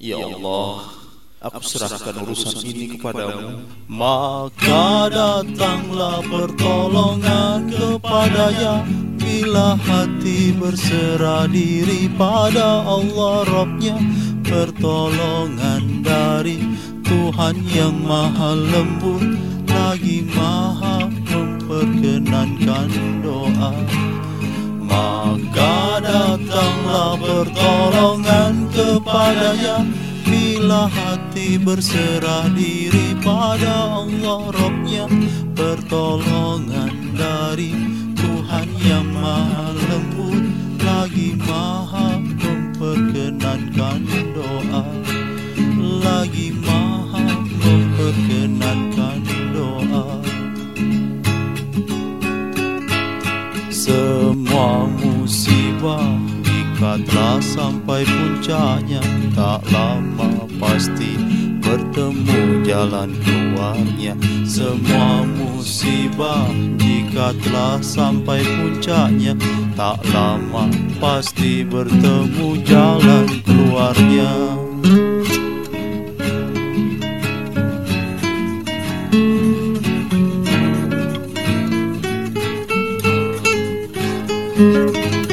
Ya 0.03 0.19
Allah, 0.19 0.91
aku 1.39 1.63
serahkan 1.63 2.19
urusan 2.27 2.67
ini 2.67 2.99
kepadamu. 2.99 3.63
Maka 3.87 5.07
datanglah 5.15 6.19
pertolongan 6.27 7.71
kepadanya 7.71 8.83
Bila 9.23 9.79
hati 9.79 10.51
berserah 10.51 11.47
diri 11.47 12.11
pada 12.19 12.83
Allah 12.83 13.47
Robnya 13.47 13.97
Pertolongan 14.43 16.03
dari 16.03 16.74
Tuhan 17.25 17.57
yang 17.73 18.05
maha 18.05 18.53
lembut 18.53 19.25
Lagi 19.65 20.29
maha 20.29 21.09
memperkenankan 21.09 22.93
doa. 23.25 23.73
Maka 24.85 26.05
datanglah 26.05 27.17
pertolongan 27.17 28.69
kepadanya. 28.77 29.89
Bila 30.29 30.85
hati 30.85 31.57
berserah 31.57 32.53
diri 32.53 33.17
pada 33.25 34.05
Allah 34.05 34.53
Robnya 34.53 35.09
Pertolongan 35.57 37.17
dari 37.17 37.73
Tuhan 38.21 38.69
yang 38.85 39.09
maha 39.17 39.73
lembut 39.73 40.45
Lagi 40.77 41.41
maha 41.41 42.21
memperkenankan 42.21 44.01
doa 44.37 44.94
musibah 55.85 56.17
ikatlah 56.49 57.45
sampai 57.45 58.09
puncaknya 58.09 59.05
Tak 59.37 59.61
lama 59.69 60.49
pasti 60.57 61.13
bertemu 61.61 62.65
jalan 62.65 63.13
keluarnya. 63.21 64.17
Semua 64.49 65.29
musibah 65.29 66.49
jika 66.81 67.37
telah 67.45 67.85
sampai 67.85 68.41
puncaknya 68.41 69.37
Tak 69.77 70.01
lama 70.09 70.73
pasti 71.05 71.61
bertemu 71.69 72.65
jalan 72.65 73.29
keluarnya. 73.45 74.33
tak 84.55 85.24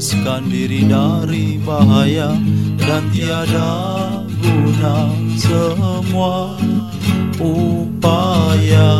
melepaskan 0.00 0.48
diri 0.48 0.88
dari 0.88 1.60
bahaya 1.60 2.32
dan 2.80 3.04
tiada 3.12 4.08
guna 4.40 5.12
semua 5.36 6.56
upaya. 7.36 8.96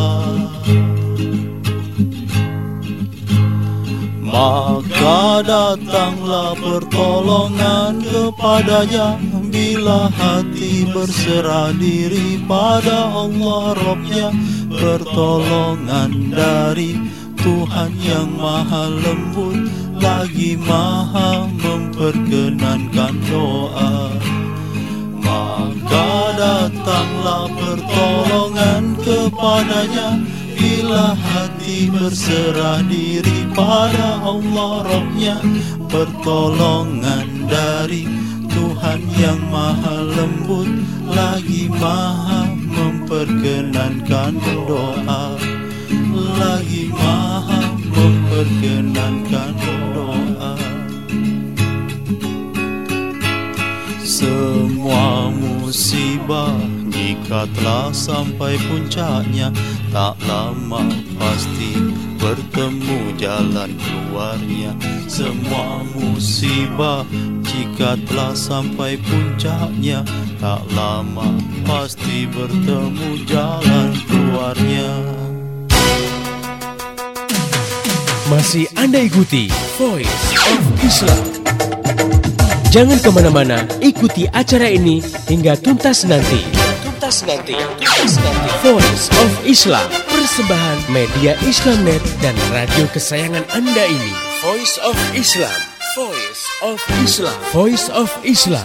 Maka 4.21 5.40
datanglah 5.40 6.52
pertolongan 6.61 8.04
kepadanya 8.04 9.16
Bila 9.50 10.12
hati 10.12 10.85
berserah 10.85 11.73
diri 11.80 12.45
pada 12.45 13.09
Allah 13.09 13.73
Robnya. 13.73 14.28
Pertolongan 14.69 16.28
dari 16.28 16.92
Tuhan 17.40 17.90
yang 18.04 18.37
maha 18.37 18.92
lembut 19.00 19.69
Lagi 20.20 20.52
maha 20.52 21.48
memperkenankan 21.48 23.24
doa. 23.24 24.12
Maka 25.16 26.08
datanglah 26.36 27.48
pertolongan 27.48 29.00
kepadanya. 29.00 30.20
Bila 30.60 31.16
hati 31.16 31.88
berserah 31.88 32.84
diri 32.84 33.48
pada 33.56 34.20
Allah 34.20 34.84
Rohnya 34.92 35.40
Pertolongan 35.88 37.48
dari 37.48 38.04
Tuhan 38.52 39.00
yang 39.16 39.40
maha 39.48 40.04
lembut. 40.04 40.68
Lagi 41.08 41.72
maha 41.80 42.44
memperkenankan 42.68 44.36
doa. 44.68 45.40
Lagi 46.36 46.92
maha 46.92 47.60
memperkenankan 48.00 49.52
doa. 49.61 50.57
Semua 54.00 55.28
musibah 55.28 56.57
jika 56.88 57.45
telah 57.57 57.88
sampai 57.92 58.57
puncaknya 58.69 59.52
Tak 59.92 60.16
lama 60.28 60.83
pasti 61.21 61.76
bertemu 62.16 63.16
jalan 63.21 63.76
keluarnya. 63.76 64.73
Semua 65.04 65.85
musibah 65.92 67.04
jika 67.45 68.00
telah 68.09 68.33
sampai 68.33 68.97
puncaknya 68.97 70.04
Tak 70.40 70.64
lama 70.73 71.37
pasti 71.69 72.25
bertemu 72.28 73.25
jalan 73.28 73.92
keluarnya 74.09 75.29
Masih 78.30 78.70
Anda 78.78 79.02
ikuti 79.02 79.50
Voice 79.75 80.22
of 80.38 80.62
Islam. 80.87 81.25
Jangan 82.70 83.02
ke 83.02 83.10
mana-mana, 83.10 83.66
ikuti 83.82 84.30
acara 84.30 84.70
ini 84.70 85.02
hingga 85.26 85.58
tuntas 85.58 86.06
nanti. 86.06 86.38
Tuntas 86.87 87.26
nanti, 87.26 87.58
tuntas 87.58 88.22
nanti. 88.22 88.49
Voice 88.62 89.10
of 89.18 89.30
Islam, 89.42 89.82
persembahan 90.06 90.78
media 90.94 91.34
Islamnet 91.42 91.99
dan 92.22 92.38
radio 92.54 92.87
kesayangan 92.94 93.42
Anda 93.50 93.90
ini. 93.90 94.14
Voice 94.46 94.78
of 94.87 94.94
Islam, 95.18 95.58
Voice 95.99 96.42
of 96.62 96.78
Islam, 97.02 97.38
Voice 97.50 97.90
of 97.90 98.14
Islam. 98.22 98.62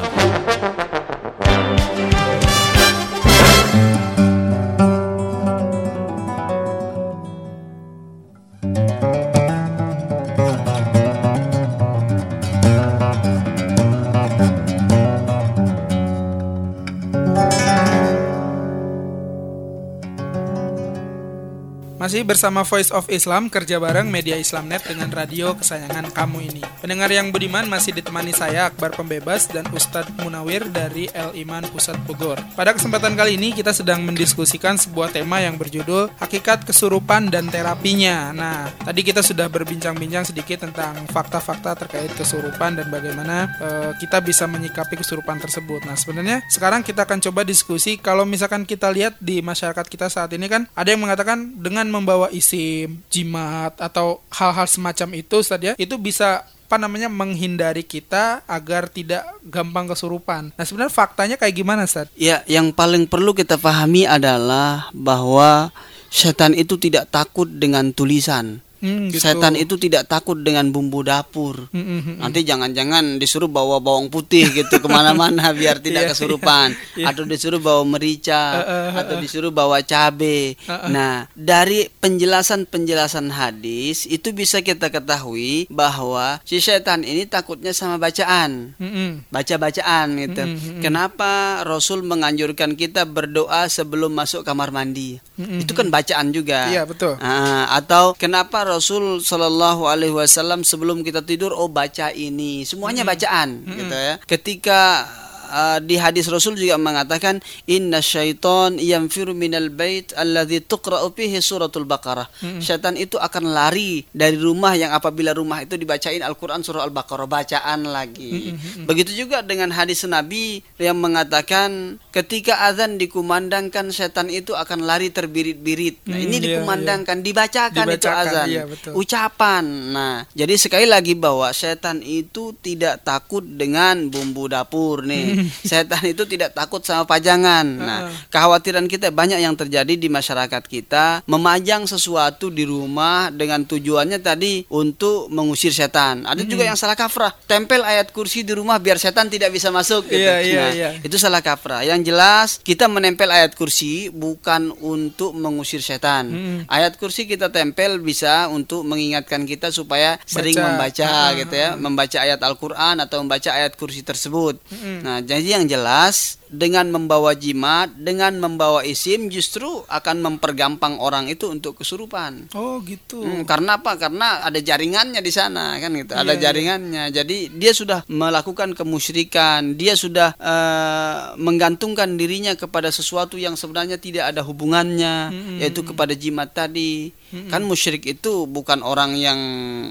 Masih 22.16 22.32
bersama 22.32 22.64
Voice 22.64 22.96
of 22.96 23.12
Islam 23.12 23.52
kerja 23.52 23.76
bareng 23.76 24.08
media 24.08 24.40
Islamnet 24.40 24.88
dengan 24.88 25.12
radio 25.12 25.52
kesayangan 25.52 26.16
kamu 26.16 26.48
ini. 26.48 26.64
Pendengar 26.80 27.12
yang 27.12 27.28
budiman 27.28 27.68
masih 27.68 27.92
ditemani 27.92 28.32
saya 28.32 28.72
Akbar 28.72 28.96
Pembebas 28.96 29.52
dan 29.52 29.68
Ustadz 29.76 30.16
Munawir 30.24 30.64
dari 30.72 31.12
El 31.12 31.36
Iman 31.36 31.68
Pusat 31.68 32.00
Bogor. 32.08 32.40
Pada 32.56 32.72
kesempatan 32.72 33.20
kali 33.20 33.36
ini 33.36 33.52
kita 33.52 33.76
sedang 33.76 34.00
mendiskusikan 34.08 34.80
sebuah 34.80 35.12
tema 35.12 35.44
yang 35.44 35.60
berjudul 35.60 36.08
Hakikat 36.16 36.64
Kesurupan 36.64 37.28
dan 37.28 37.52
Terapinya. 37.52 38.32
Nah, 38.32 38.72
tadi 38.72 39.04
kita 39.04 39.20
sudah 39.20 39.52
berbincang-bincang 39.52 40.24
sedikit 40.24 40.64
tentang 40.64 40.96
fakta-fakta 41.12 41.84
terkait 41.84 42.16
kesurupan 42.16 42.80
dan 42.80 42.88
bagaimana 42.88 43.52
eh, 43.60 43.92
kita 44.00 44.24
bisa 44.24 44.48
menyikapi 44.48 45.04
kesurupan 45.04 45.44
tersebut. 45.44 45.84
Nah, 45.84 46.00
sebenarnya 46.00 46.48
sekarang 46.48 46.80
kita 46.80 47.04
akan 47.04 47.20
coba 47.20 47.44
diskusi 47.44 48.00
kalau 48.00 48.24
misalkan 48.24 48.64
kita 48.64 48.88
lihat 48.88 49.20
di 49.20 49.44
masyarakat 49.44 49.84
kita 49.84 50.08
saat 50.08 50.32
ini 50.32 50.48
kan 50.48 50.64
ada 50.80 50.96
yang 50.96 51.04
mengatakan 51.04 51.60
dengan 51.60 51.92
membawa 52.06 52.30
isim, 52.30 53.02
jimat 53.10 53.74
atau 53.82 54.22
hal-hal 54.30 54.70
semacam 54.70 55.18
itu 55.18 55.42
Ustaz 55.42 55.58
ya, 55.58 55.74
itu 55.82 55.98
bisa 55.98 56.46
apa 56.66 56.82
namanya 56.82 57.10
menghindari 57.14 57.86
kita 57.86 58.42
agar 58.50 58.90
tidak 58.90 59.26
gampang 59.46 59.86
kesurupan. 59.86 60.50
Nah, 60.58 60.66
sebenarnya 60.66 60.94
faktanya 60.94 61.36
kayak 61.38 61.56
gimana, 61.58 61.86
Ustaz? 61.86 62.10
Ya, 62.18 62.42
yang 62.50 62.74
paling 62.74 63.06
perlu 63.06 63.38
kita 63.38 63.58
pahami 63.62 64.10
adalah 64.10 64.90
bahwa 64.90 65.70
setan 66.10 66.58
itu 66.58 66.78
tidak 66.82 67.10
takut 67.14 67.46
dengan 67.46 67.94
tulisan. 67.94 68.66
Hmm, 68.80 69.12
gitu. 69.12 69.24
Setan 69.24 69.56
itu 69.56 69.76
tidak 69.80 70.08
takut 70.10 70.40
dengan 70.40 70.68
bumbu 70.70 71.02
dapur. 71.02 71.72
Hmm, 71.72 71.86
hmm, 71.86 72.02
hmm. 72.02 72.16
Nanti 72.22 72.40
jangan-jangan 72.44 73.18
disuruh 73.18 73.48
bawa 73.48 73.80
bawang 73.80 74.12
putih 74.12 74.52
gitu 74.52 74.80
ke 74.84 74.88
mana-mana 74.88 75.52
biar 75.60 75.80
tidak 75.80 76.06
Iya, 76.06 76.12
kesurupan, 76.12 76.68
iya. 77.00 77.10
atau 77.10 77.24
disuruh 77.26 77.58
bawa 77.58 77.82
merica, 77.88 78.44
Uh, 78.46 78.60
uh, 78.62 78.82
uh, 78.94 79.00
atau 79.02 79.16
disuruh 79.24 79.50
bawa 79.50 79.82
cabe. 79.82 80.60
Uh, 80.68 80.72
uh. 80.76 80.90
Nah, 80.92 81.14
dari 81.34 81.88
penjelasan-penjelasan 81.90 83.32
hadis 83.32 84.06
itu 84.06 84.36
bisa 84.36 84.62
kita 84.62 84.92
ketahui 84.92 85.66
bahwa 85.72 86.38
si 86.46 86.62
setan 86.62 87.02
ini 87.02 87.26
takutnya 87.26 87.74
sama 87.74 87.98
bacaan 87.98 88.76
Hmm, 88.76 88.92
hmm. 88.92 89.12
baca-bacaan 89.32 90.08
gitu. 90.20 90.42
Mm, 90.44 90.54
mm, 90.56 90.72
mm. 90.78 90.82
Kenapa 90.84 91.62
Rasul 91.64 92.04
menganjurkan 92.04 92.76
kita 92.76 93.08
berdoa 93.08 93.66
sebelum 93.72 94.12
masuk 94.12 94.44
kamar 94.44 94.70
mandi? 94.70 95.18
Mm, 95.40 95.44
mm, 95.46 95.60
Itu 95.66 95.74
kan 95.74 95.88
bacaan 95.90 96.36
juga. 96.36 96.68
Iya, 96.70 96.84
betul. 96.84 97.16
Ah, 97.24 97.72
atau 97.74 98.14
kenapa 98.18 98.68
Rasul 98.76 99.24
Shallallahu 99.24 99.88
Alaihi 99.88 100.12
Wasallam 100.12 100.68
sebelum 100.68 101.00
kita 101.00 101.24
tidur 101.24 101.56
oh 101.56 101.72
baca 101.72 102.12
ini. 102.12 102.68
Semuanya 102.68 103.08
bacaan 103.08 103.64
gitu 103.64 103.96
ya. 103.96 104.20
Ketika 104.28 105.08
ah, 105.56 105.80
di 105.80 105.96
hadis 105.96 106.28
Rasul 106.28 106.60
juga 106.60 106.76
mengatakan 106.76 107.40
inna 107.66 108.04
syaiton 108.04 108.76
yamfiru 108.76 109.32
minal 109.32 109.72
bait 109.72 110.12
alladhi 110.14 110.60
tuqra'u 110.60 111.16
fihi 111.16 111.40
suratul 111.40 111.88
baqarah. 111.88 112.28
Syaitan 112.60 113.00
itu 113.00 113.16
akan 113.16 113.56
lari 113.56 114.04
dari 114.12 114.36
rumah 114.36 114.76
yang 114.76 114.92
apabila 114.92 115.32
rumah 115.32 115.64
itu 115.64 115.80
dibacain 115.80 116.20
Al-Qur'an 116.20 116.60
surah 116.60 116.84
Al-Baqarah 116.84 117.24
bacaan 117.26 117.88
lagi. 117.88 118.52
Begitu 118.84 119.16
juga 119.16 119.40
dengan 119.40 119.72
hadis 119.72 120.04
Nabi 120.04 120.60
yang 120.76 121.00
mengatakan 121.00 121.96
ketika 122.12 122.68
azan 122.68 122.98
dikumandangkan 123.00 123.94
setan 123.94 124.28
itu 124.28 124.52
akan 124.52 124.84
lari 124.84 125.10
terbirit-birit. 125.10 126.04
Nah, 126.06 126.18
Hmm, 126.18 126.26
ini 126.26 126.36
iya, 126.42 126.44
dikumandangkan, 126.58 127.18
dibacakan, 127.22 127.86
itu 127.86 128.02
Dibacakan, 128.02 128.26
azan. 128.26 128.48
iya, 128.50 128.64
betul. 128.66 128.92
Ucapan. 128.98 129.64
Nah, 129.94 130.16
jadi 130.34 130.56
sekali 130.58 130.90
lagi 130.90 131.14
bahwa 131.14 131.46
setan 131.52 132.02
itu 132.02 132.58
tidak 132.58 133.06
takut 133.06 133.46
dengan 133.46 134.10
bumbu 134.10 134.50
dapur 134.50 135.06
nih. 135.06 135.45
setan 135.70 136.04
itu 136.06 136.24
tidak 136.26 136.54
takut 136.54 136.82
sama 136.82 137.04
pajangan. 137.04 137.66
Nah, 137.66 138.00
kekhawatiran 138.30 138.86
kita 138.86 139.10
banyak 139.10 139.40
yang 139.40 139.56
terjadi 139.56 139.94
di 139.96 140.08
masyarakat 140.08 140.64
kita 140.66 141.24
memajang 141.26 141.86
sesuatu 141.86 142.50
di 142.50 142.64
rumah 142.64 143.30
dengan 143.30 143.64
tujuannya 143.64 144.20
tadi 144.20 144.66
untuk 144.70 145.28
mengusir 145.30 145.72
setan. 145.72 146.24
Ada 146.24 146.44
juga 146.44 146.64
yang 146.64 146.78
salah 146.78 146.96
kafrah, 146.96 147.34
tempel 147.46 147.82
ayat 147.82 148.12
kursi 148.12 148.42
di 148.42 148.54
rumah 148.54 148.78
biar 148.78 148.98
setan 148.98 149.28
tidak 149.28 149.52
bisa 149.52 149.70
masuk 149.70 150.06
gitu. 150.06 150.22
Iya, 150.22 150.38
iya, 150.42 150.54
Nah, 150.56 150.70
iya. 150.72 150.90
itu 151.02 151.18
salah 151.18 151.42
kaprah. 151.42 151.82
Yang 151.84 152.02
jelas 152.10 152.48
kita 152.62 152.86
menempel 152.88 153.28
ayat 153.28 153.54
kursi 153.54 154.08
bukan 154.10 154.72
untuk 154.80 155.34
mengusir 155.36 155.82
setan. 155.82 156.32
Ayat 156.70 156.96
kursi 156.96 157.26
kita 157.26 157.50
tempel 157.50 157.98
bisa 158.00 158.48
untuk 158.48 158.86
mengingatkan 158.86 159.44
kita 159.44 159.70
supaya 159.70 160.18
sering 160.24 160.56
Baca. 160.56 160.66
membaca 160.72 161.12
gitu 161.36 161.56
ya, 161.56 161.70
membaca 161.76 162.18
ayat 162.22 162.40
Al-Qur'an 162.42 162.96
atau 163.02 163.22
membaca 163.22 163.50
ayat 163.50 163.74
kursi 163.76 164.02
tersebut. 164.02 164.62
Nah, 165.02 165.25
jadi 165.26 165.60
yang 165.60 165.66
jelas 165.66 166.38
dengan 166.48 166.88
membawa 166.90 167.34
jimat, 167.34 167.90
dengan 167.96 168.38
membawa 168.38 168.82
isim 168.82 169.28
justru 169.28 169.66
akan 169.88 170.22
mempergampang 170.22 170.98
orang 170.98 171.26
itu 171.28 171.50
untuk 171.50 171.82
kesurupan. 171.82 172.52
Oh 172.54 172.80
gitu. 172.86 173.22
Hmm, 173.22 173.44
karena 173.44 173.82
apa? 173.82 173.98
Karena 173.98 174.42
ada 174.42 174.58
jaringannya 174.58 175.20
di 175.20 175.32
sana 175.34 175.76
kan 175.78 175.90
gitu. 175.94 176.14
Ada 176.14 176.24
Iya, 176.24 176.34
iya. 176.34 176.44
jaringannya. 176.46 177.04
Jadi 177.10 177.38
dia 177.56 177.72
sudah 177.72 178.06
melakukan 178.06 178.78
kemusyrikan, 178.78 179.74
dia 179.74 179.98
sudah 179.98 180.38
eh, 180.38 181.16
menggantungkan 181.36 182.16
dirinya 182.16 182.54
kepada 182.54 182.90
sesuatu 182.90 183.36
yang 183.36 183.58
sebenarnya 183.58 183.98
tidak 183.98 184.32
ada 184.32 184.42
hubungannya, 184.42 185.32
Mm-mm. 185.32 185.58
yaitu 185.62 185.82
kepada 185.82 186.14
jimat 186.14 186.52
tadi. 186.52 187.10
Mm-mm. 187.32 187.50
Kan 187.50 187.66
musyrik 187.66 188.06
itu 188.06 188.46
bukan 188.46 188.86
orang 188.86 189.18
yang 189.18 189.40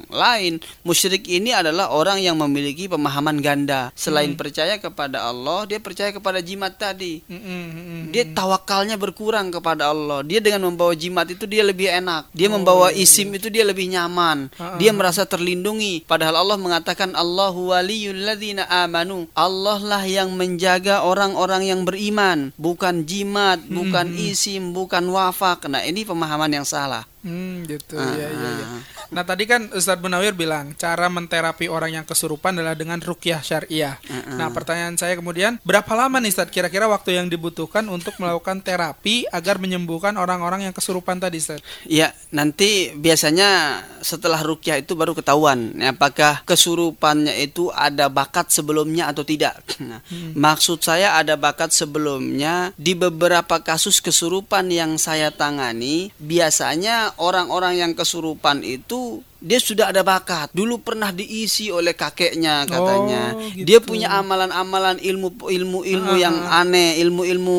lain. 0.09 0.63
Musyrik 0.83 1.27
ini 1.27 1.51
adalah 1.51 1.91
orang 1.91 2.23
yang 2.23 2.39
memiliki 2.39 2.87
pemahaman 2.87 3.41
ganda. 3.41 3.91
Selain 3.95 4.33
Mm. 4.33 4.39
percaya 4.39 4.75
kepada 4.79 5.27
Allah, 5.27 5.67
dia 5.69 5.79
percaya 5.79 6.11
kepada 6.11 6.44
jimat 6.45 6.77
tadi. 6.77 7.25
Mm-mm, 7.25 7.65
mm-mm. 7.73 8.03
Dia 8.13 8.29
tawakalnya 8.29 9.01
berkurang 9.01 9.49
kepada 9.49 9.89
Allah. 9.89 10.21
Dia 10.21 10.45
dengan 10.45 10.69
membawa 10.69 10.93
jimat 10.93 11.25
itu 11.33 11.49
dia 11.49 11.65
lebih 11.65 11.89
enak. 11.89 12.29
Dia 12.37 12.53
membawa 12.53 12.93
isim 12.93 13.33
itu 13.33 13.49
dia 13.49 13.65
lebih 13.65 13.89
nyaman. 13.89 14.53
Ah, 14.61 14.77
Dia 14.77 14.93
ah. 14.93 14.97
merasa 14.97 15.25
terlindungi. 15.25 16.05
Padahal 16.05 16.45
Allah 16.45 16.61
mengatakan 16.61 17.17
Allahu 17.17 17.73
waliyul 17.73 18.29
ladzina 18.29 18.69
amanu. 18.69 19.27
Allah 19.33 19.81
lah 19.81 20.05
yang 20.05 20.37
menjaga 20.37 21.03
orang-orang 21.03 21.73
yang 21.73 21.81
beriman, 21.89 22.53
bukan 22.61 23.09
jimat, 23.09 23.65
bukan 23.65 24.13
isim, 24.15 24.77
bukan 24.77 25.09
wafak. 25.09 25.65
Nah, 25.67 25.81
ini 25.83 26.05
pemahaman 26.05 26.53
yang 26.53 26.67
salah. 26.69 27.09
Hmm, 27.25 27.65
gitu. 27.65 27.97
Iya, 27.97 28.29
iya, 28.29 28.49
iya. 28.61 28.67
ah. 28.69 28.81
Nah, 29.15 29.23
tadi 29.23 29.47
kan 29.47 29.71
Ustadz 29.71 30.03
Munawir 30.03 30.35
bilang 30.35 30.75
cara 30.75 31.07
menterapi 31.07 31.71
orang 31.71 32.03
yang 32.03 32.07
kesurupan 32.07 32.59
adalah 32.59 32.75
dengan 32.75 32.99
rukyah 32.99 33.41
syariah. 33.47 33.95
Nah, 34.35 34.51
pertanyaan 34.51 34.99
saya 34.99 35.15
kemudian, 35.15 35.63
berapa 35.63 35.87
lama 35.95 36.19
nih 36.19 36.35
Ustadz 36.35 36.51
kira-kira 36.51 36.91
waktu 36.91 37.23
yang 37.23 37.31
dibutuhkan 37.31 37.87
untuk 37.87 38.19
melakukan 38.19 38.59
terapi 38.59 39.31
agar 39.31 39.63
menyembuhkan 39.63 40.19
orang-orang 40.19 40.67
yang 40.67 40.75
kesurupan 40.75 41.23
tadi, 41.23 41.39
Ustadz? 41.39 41.63
Ya, 41.87 42.11
nanti 42.35 42.91
biasanya 42.99 43.81
setelah 44.03 44.43
rukyah 44.43 44.83
itu 44.83 44.99
baru 44.99 45.15
ketahuan 45.15 45.79
ya, 45.79 45.95
apakah 45.95 46.43
kesurupannya 46.43 47.39
itu 47.39 47.71
ada 47.71 48.11
bakat 48.11 48.51
sebelumnya 48.51 49.15
atau 49.15 49.23
tidak. 49.23 49.63
Nah, 49.79 50.01
Maksud 50.35 50.81
saya 50.81 51.15
ada 51.21 51.37
bakat 51.39 51.71
sebelumnya 51.71 52.75
di 52.75 52.97
beberapa 52.97 53.61
kasus 53.63 54.01
kesurupan 54.01 54.73
yang 54.73 54.97
saya 54.97 55.31
tangani, 55.31 56.11
biasanya 56.19 57.15
orang-orang 57.21 57.79
yang 57.79 57.93
kesurupan 57.93 58.65
itu 58.65 59.04
you 59.05 59.25
dia 59.45 59.61
sudah 59.61 59.93
ada 59.93 60.01
bakat. 60.01 60.49
Dulu 60.57 60.81
pernah 60.81 61.13
diisi 61.13 61.69
oleh 61.69 61.93
kakeknya 61.93 62.65
katanya. 62.65 63.37
Oh, 63.37 63.45
gitu. 63.53 63.67
Dia 63.69 63.79
punya 63.79 64.09
amalan-amalan 64.11 64.97
ilmu 64.99 65.29
ilmu 65.45 65.85
ilmu 65.85 66.13
yang 66.17 66.33
aneh, 66.49 66.97
ilmu-ilmu 67.05 67.59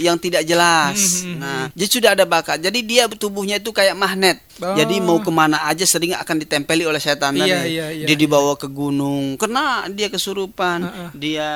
yang 0.00 0.16
tidak 0.16 0.48
jelas. 0.48 1.20
Hmm, 1.22 1.28
hmm, 1.28 1.34
Nah, 1.36 1.64
dia 1.76 1.86
sudah 1.86 2.16
ada 2.16 2.24
bakat. 2.24 2.64
Jadi 2.64 2.80
dia 2.80 3.04
tubuhnya 3.06 3.60
itu 3.60 3.68
kayak 3.68 3.92
magnet. 3.92 4.40
Oh. 4.56 4.72
Jadi 4.72 5.04
mau 5.04 5.20
ke 5.20 5.28
mana 5.28 5.68
aja 5.68 5.84
sering 5.84 6.16
akan 6.16 6.40
ditempeli 6.40 6.88
oleh 6.88 6.96
setan 6.96 7.36
Iya, 7.36 7.44
tadi. 7.60 7.76
iya, 7.76 7.86
iya, 7.92 8.06
dia 8.08 8.16
dibawa 8.16 8.56
ke 8.56 8.64
gunung, 8.72 9.36
kena 9.36 9.84
dia 9.92 10.08
kesurupan. 10.08 10.80
Heeh. 10.80 11.08
Dia 11.12 11.48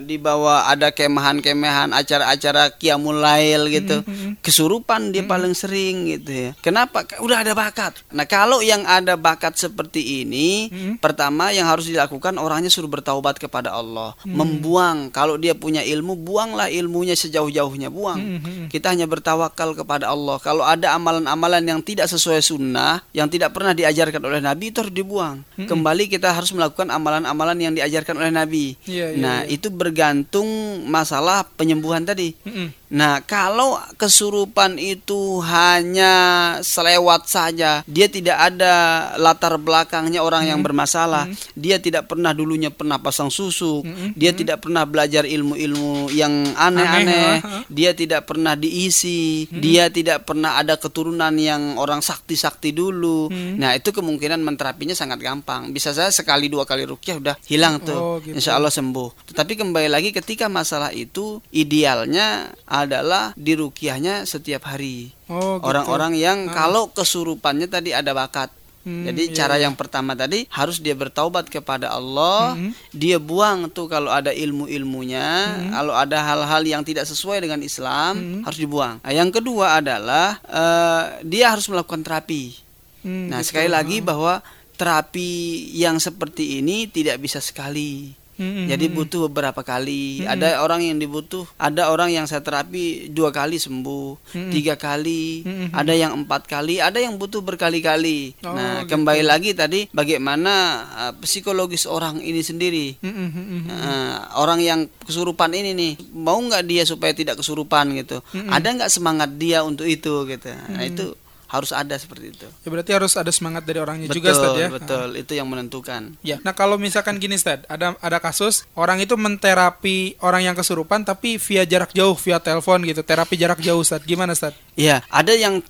dibawa 0.00 0.64
ada 0.64 0.88
kemahan-kemahan 0.88 1.92
acara-acara 1.92 2.72
qiyamul 2.72 3.20
lail 3.20 3.68
gitu. 3.68 4.00
Hmm, 4.00 4.40
Kesurupan 4.40 5.12
dia 5.12 5.28
paling 5.28 5.52
sering 5.52 6.08
gitu 6.16 6.32
ya. 6.32 6.50
Kenapa? 6.64 7.04
Udah 7.20 7.44
ada 7.44 7.52
bakat. 7.52 8.00
Nah, 8.08 8.24
kalau 8.24 8.64
yang 8.64 8.88
ada 8.88 9.20
bakat 9.26 9.58
seperti 9.58 10.22
ini, 10.22 10.70
Hmm. 10.70 10.94
pertama 11.02 11.50
yang 11.50 11.66
harus 11.66 11.90
dilakukan 11.90 12.38
orangnya 12.38 12.70
suruh 12.70 12.86
bertaubat 12.86 13.42
kepada 13.42 13.74
Allah, 13.74 14.14
Hmm. 14.22 14.38
membuang. 14.38 15.10
Kalau 15.10 15.34
dia 15.34 15.58
punya 15.58 15.82
ilmu, 15.82 16.14
buanglah 16.14 16.70
ilmunya 16.70 17.18
sejauh-jauhnya, 17.18 17.90
buang. 17.90 18.20
Hmm, 18.22 18.38
hmm. 18.38 18.66
Kita 18.70 18.94
hanya 18.94 19.10
bertawakal 19.10 19.74
kepada 19.74 20.14
Allah. 20.14 20.38
Kalau 20.38 20.62
ada 20.62 20.94
amalan-amalan 20.94 21.62
yang 21.66 21.80
tidak 21.82 22.06
sesuai 22.06 22.38
sunnah, 22.38 23.02
yang 23.10 23.26
tidak 23.26 23.50
pernah 23.50 23.74
diajarkan 23.74 24.22
oleh 24.22 24.38
Nabi, 24.38 24.70
itu 24.70 24.78
harus 24.86 24.94
dibuang. 24.94 25.42
Hmm. 25.58 25.66
Kembali 25.66 26.06
kita 26.06 26.30
harus 26.30 26.54
melakukan 26.54 26.86
amalan-amalan 26.92 27.58
yang 27.58 27.72
diajarkan 27.74 28.14
oleh 28.22 28.30
Nabi. 28.30 28.64
Iya, 28.86 29.16
iya, 29.16 29.18
nah, 29.18 29.38
iya. 29.42 29.58
itu 29.58 29.72
bergantung 29.72 30.46
masalah 30.86 31.42
penyembuhan 31.58 32.06
tadi. 32.06 32.36
Mm-mm. 32.46 32.85
Nah, 32.86 33.18
kalau 33.26 33.82
kesurupan 33.98 34.78
itu 34.78 35.42
hanya 35.42 36.14
selewat 36.62 37.26
saja, 37.26 37.82
dia 37.82 38.06
tidak 38.06 38.38
ada 38.38 38.74
latar 39.18 39.58
belakangnya 39.58 40.22
orang 40.22 40.46
yang 40.46 40.62
bermasalah, 40.62 41.26
dia 41.58 41.82
tidak 41.82 42.06
pernah 42.06 42.30
dulunya 42.30 42.70
pernah 42.70 43.02
pasang 43.02 43.26
susuk, 43.26 43.82
dia 44.14 44.30
tidak 44.30 44.62
pernah 44.62 44.86
belajar 44.86 45.26
ilmu-ilmu 45.26 46.14
yang 46.14 46.54
aneh-aneh, 46.54 47.42
Aneh. 47.42 47.55
Dia 47.70 47.92
tidak 47.92 48.26
pernah 48.28 48.54
diisi, 48.54 49.46
dia 49.50 49.90
tidak 49.90 50.26
pernah 50.26 50.58
ada 50.58 50.78
keturunan 50.78 51.32
yang 51.36 51.76
orang 51.76 52.00
sakti-sakti 52.00 52.72
dulu. 52.72 53.28
Nah, 53.32 53.74
itu 53.74 53.90
kemungkinan 53.90 54.40
menterapinya 54.42 54.94
sangat 54.94 55.22
gampang. 55.22 55.70
Bisa 55.70 55.92
saya 55.92 56.10
sekali 56.10 56.50
dua 56.50 56.64
kali 56.64 56.86
rukyah 56.86 57.16
udah 57.18 57.34
hilang 57.46 57.82
tuh. 57.82 57.98
Oh, 57.98 58.16
gitu. 58.22 58.36
Insya 58.36 58.56
Allah 58.58 58.72
sembuh. 58.72 59.32
Tetapi 59.32 59.52
kembali 59.58 59.88
lagi 59.90 60.10
ketika 60.14 60.46
masalah 60.50 60.90
itu 60.94 61.42
idealnya 61.50 62.52
adalah 62.66 63.34
dirukyahnya 63.36 64.24
setiap 64.26 64.68
hari. 64.70 65.10
Oh, 65.26 65.58
gitu. 65.58 65.66
Orang-orang 65.66 66.14
yang 66.14 66.46
kalau 66.50 66.90
kesurupannya 66.94 67.66
tadi 67.66 67.90
ada 67.90 68.14
bakat. 68.14 68.50
Hmm, 68.86 69.02
Jadi 69.02 69.22
iya, 69.28 69.34
cara 69.34 69.58
iya. 69.58 69.66
yang 69.66 69.74
pertama 69.74 70.14
tadi 70.14 70.46
harus 70.46 70.78
dia 70.78 70.94
bertaubat 70.94 71.50
kepada 71.50 71.90
Allah, 71.90 72.54
Hmm. 72.54 72.70
dia 72.94 73.18
buang 73.18 73.66
tuh 73.66 73.90
kalau 73.90 74.08
ada 74.08 74.30
ilmu-ilmunya, 74.30 75.26
kalau 75.74 75.90
ada 75.90 76.22
hal-hal 76.22 76.62
yang 76.62 76.86
tidak 76.86 77.02
sesuai 77.02 77.42
dengan 77.42 77.58
Islam 77.60 78.14
Hmm. 78.14 78.42
harus 78.46 78.56
dibuang. 78.56 79.02
Nah, 79.02 79.10
yang 79.10 79.28
kedua 79.28 79.82
adalah 79.82 80.38
eh, 80.46 81.02
dia 81.26 81.50
harus 81.50 81.66
melakukan 81.66 82.00
terapi. 82.00 82.54
Hmm, 83.02 83.26
Nah, 83.26 83.42
gitu. 83.42 83.50
sekali 83.50 83.66
lagi 83.66 83.98
bahwa 83.98 84.38
terapi 84.76 85.30
yang 85.74 85.98
seperti 85.98 86.62
ini 86.62 86.86
tidak 86.86 87.18
bisa 87.18 87.42
sekali. 87.42 88.14
Mm-mm. 88.36 88.68
Jadi 88.68 88.86
butuh 88.92 89.28
beberapa 89.28 89.64
kali. 89.64 90.24
Ada 90.28 90.60
orang 90.60 90.84
yang 90.84 91.00
dibutuh, 91.00 91.48
ada 91.56 91.88
orang 91.88 92.12
yang 92.12 92.28
saya 92.28 92.44
terapi 92.44 93.08
dua 93.08 93.32
kali 93.32 93.56
sembuh, 93.56 94.32
tiga 94.52 94.76
kali, 94.76 95.42
Mm-mm. 95.42 95.68
ada 95.72 95.92
yang 95.96 96.12
empat 96.24 96.44
kali, 96.46 96.78
ada 96.78 97.00
yang 97.00 97.16
butuh 97.16 97.40
berkali-kali. 97.40 98.36
Oh, 98.44 98.52
nah, 98.52 98.84
gitu. 98.84 98.96
kembali 98.96 99.22
lagi 99.24 99.56
tadi 99.56 99.88
bagaimana 99.90 100.52
uh, 100.94 101.12
psikologis 101.20 101.88
orang 101.88 102.20
ini 102.20 102.40
sendiri. 102.44 103.00
Mm-mm. 103.00 103.72
Nah, 103.72 104.36
orang 104.36 104.60
yang 104.60 104.80
kesurupan 105.04 105.52
ini 105.56 105.72
nih 105.72 105.92
mau 106.12 106.36
nggak 106.36 106.64
dia 106.68 106.84
supaya 106.84 107.16
tidak 107.16 107.40
kesurupan 107.40 107.96
gitu? 107.96 108.20
Ada 108.32 108.76
nggak 108.76 108.92
semangat 108.92 109.32
dia 109.40 109.64
untuk 109.64 109.88
itu 109.88 110.28
gitu? 110.28 110.52
Nah 110.52 110.84
itu 110.84 111.16
harus 111.56 111.72
ada 111.72 111.96
seperti 111.96 112.36
itu. 112.36 112.46
Ya 112.62 112.68
berarti 112.68 112.90
harus 112.92 113.12
ada 113.16 113.32
semangat 113.32 113.64
dari 113.64 113.80
orangnya 113.80 114.06
betul, 114.06 114.18
juga, 114.20 114.28
Ustadz 114.36 114.60
ya. 114.60 114.68
betul. 114.68 115.08
Itu 115.16 115.32
yang 115.32 115.48
menentukan. 115.48 116.02
Ya. 116.20 116.36
Nah 116.44 116.52
kalau 116.52 116.76
misalkan 116.76 117.16
gini 117.16 117.40
Stad, 117.40 117.64
ada 117.66 117.96
ada 117.98 118.18
kasus 118.20 118.68
orang 118.76 119.00
itu 119.00 119.16
menterapi 119.16 120.20
orang 120.20 120.46
yang 120.52 120.56
kesurupan 120.56 121.02
tapi 121.02 121.40
via 121.40 121.64
jarak 121.64 121.96
jauh, 121.96 122.14
via 122.14 122.38
telepon 122.38 122.84
gitu, 122.84 123.00
terapi 123.00 123.34
jarak 123.40 123.60
jauh 123.64 123.80
Stad. 123.80 124.04
Gimana 124.04 124.36
Stad? 124.36 124.52
Iya, 124.76 125.00
ada 125.08 125.32
yang 125.32 125.64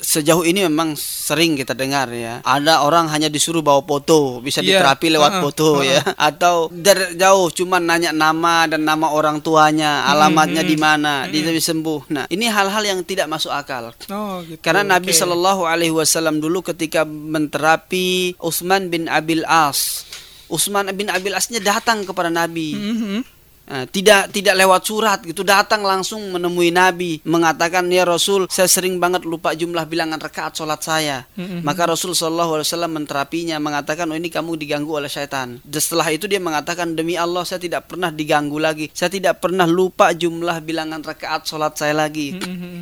sejauh 0.00 0.42
ini 0.42 0.66
memang 0.66 0.98
sering 0.98 1.54
kita 1.54 1.76
dengar 1.76 2.10
ya. 2.10 2.40
Ada 2.42 2.82
orang 2.82 3.06
hanya 3.12 3.28
disuruh 3.30 3.62
bawa 3.62 3.84
foto, 3.84 4.40
bisa 4.42 4.58
Iya, 4.60 4.80
diterapi 4.82 5.06
lewat 5.12 5.32
heeh, 5.32 5.42
foto 5.44 5.68
ya. 5.84 6.02
Atau 6.16 6.72
dari 6.72 7.14
jauh 7.14 7.52
cuman 7.52 7.82
nanya 7.84 8.10
nama 8.10 8.66
dan 8.66 8.82
nama 8.82 9.12
orang 9.12 9.38
tuanya, 9.44 10.08
alamatnya 10.08 10.64
di 10.64 10.76
mana, 10.76 11.28
dia 11.30 11.46
bisa 11.46 11.70
sembuh. 11.70 12.00
Nah, 12.10 12.24
ini 12.32 12.50
hal-hal 12.50 12.82
yang 12.82 13.00
tidak 13.06 13.30
masuk 13.30 13.52
akal. 13.54 13.94
Oh 14.10 14.42
gitu. 14.42 14.58
Karena 14.58 14.82
Nabi. 14.96 15.12
Shallallahu 15.12 15.68
Alaihi 15.68 15.92
Wasallam 15.92 16.40
dulu 16.40 16.64
ketika 16.64 17.04
menterapi 17.04 18.34
Utsman 18.40 18.88
bin 18.88 19.06
Abil 19.06 19.44
As, 19.44 20.08
Utsman 20.50 20.90
bin 20.96 21.12
Abil 21.12 21.36
Asnya 21.36 21.60
datang 21.62 22.02
kepada 22.02 22.32
Nabi. 22.32 22.74
Mhm. 22.74 23.39
Nah, 23.70 23.86
tidak 23.86 24.34
tidak 24.34 24.58
lewat 24.58 24.82
surat 24.82 25.18
gitu. 25.22 25.46
Datang 25.46 25.86
langsung 25.86 26.34
menemui 26.34 26.74
Nabi 26.74 27.22
mengatakan 27.22 27.86
ya 27.86 28.02
Rasul 28.02 28.50
saya 28.50 28.66
sering 28.66 28.98
banget 28.98 29.22
lupa 29.22 29.54
jumlah 29.54 29.86
bilangan 29.86 30.18
rakaat 30.18 30.58
sholat 30.58 30.82
saya. 30.82 31.22
Mm-hmm. 31.38 31.62
maka 31.62 31.86
Rasul 31.86 32.18
Shallallahu 32.18 32.58
Alaihi 32.58 32.66
Wasallam 32.66 32.92
menterapinya 32.98 33.56
mengatakan 33.62 34.10
oh 34.10 34.18
ini 34.18 34.26
kamu 34.26 34.58
diganggu 34.58 34.98
oleh 34.98 35.06
syaitan. 35.06 35.62
Dan 35.62 35.78
setelah 35.78 36.10
itu 36.10 36.26
dia 36.26 36.42
mengatakan 36.42 36.98
demi 36.98 37.14
Allah 37.14 37.46
saya 37.46 37.62
tidak 37.62 37.86
pernah 37.86 38.10
diganggu 38.10 38.58
lagi. 38.58 38.90
Saya 38.90 39.14
tidak 39.14 39.38
pernah 39.38 39.70
lupa 39.70 40.10
jumlah 40.10 40.58
bilangan 40.66 40.98
rakaat 41.06 41.46
sholat 41.46 41.78
saya 41.78 41.94
lagi. 41.94 42.34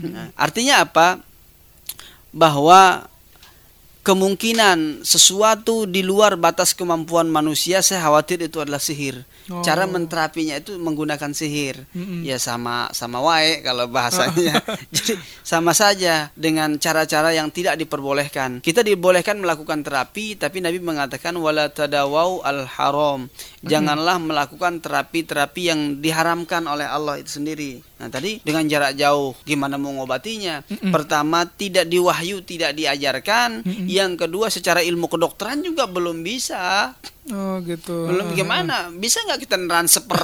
Nah, 0.09 0.33
artinya 0.41 0.89
apa? 0.89 1.21
Bahwa 2.33 3.05
kemungkinan 4.09 5.05
sesuatu 5.05 5.85
di 5.85 6.01
luar 6.01 6.41
batas 6.41 6.73
kemampuan 6.73 7.29
manusia 7.29 7.85
saya 7.85 8.09
khawatir 8.09 8.41
itu 8.41 8.57
adalah 8.57 8.81
sihir. 8.81 9.21
Oh. 9.53 9.61
Cara 9.61 9.85
menterapinya 9.85 10.57
itu 10.57 10.81
menggunakan 10.81 11.37
sihir. 11.37 11.85
Mm-mm. 11.93 12.25
Ya 12.25 12.41
sama 12.41 12.89
sama 12.97 13.21
wae 13.21 13.61
kalau 13.61 13.85
bahasanya. 13.85 14.65
Jadi 14.97 15.21
sama 15.45 15.77
saja 15.77 16.33
dengan 16.33 16.81
cara-cara 16.81 17.37
yang 17.37 17.53
tidak 17.53 17.77
diperbolehkan. 17.77 18.65
Kita 18.65 18.81
dibolehkan 18.81 19.45
melakukan 19.45 19.85
terapi 19.85 20.41
tapi 20.41 20.65
Nabi 20.65 20.81
mengatakan 20.81 21.37
wala 21.37 21.69
tadawau 21.69 22.41
al 22.41 22.65
haram. 22.65 23.29
Janganlah 23.59 24.23
melakukan 24.23 24.79
terapi-terapi 24.79 25.63
yang 25.67 25.81
diharamkan 25.99 26.63
oleh 26.71 26.87
Allah 26.87 27.19
itu 27.19 27.43
sendiri. 27.43 27.83
Nah, 27.99 28.07
tadi 28.07 28.39
dengan 28.47 28.63
jarak 28.71 28.95
jauh 28.95 29.35
gimana 29.43 29.75
mengobatinya? 29.75 30.63
Pertama 30.95 31.43
tidak 31.43 31.91
diwahyu, 31.91 32.47
tidak 32.47 32.79
diajarkan. 32.79 33.67
Yang 33.91 34.27
kedua 34.27 34.47
secara 34.47 34.79
ilmu 34.87 35.11
kedokteran 35.11 35.67
juga 35.67 35.91
belum 35.91 36.23
bisa. 36.23 36.95
Oh 37.29 37.61
gitu. 37.61 38.09
Belum 38.09 38.33
gimana? 38.33 38.89
Bisa 38.89 39.21
nggak 39.21 39.45
kita 39.45 39.61
transfer 39.61 40.21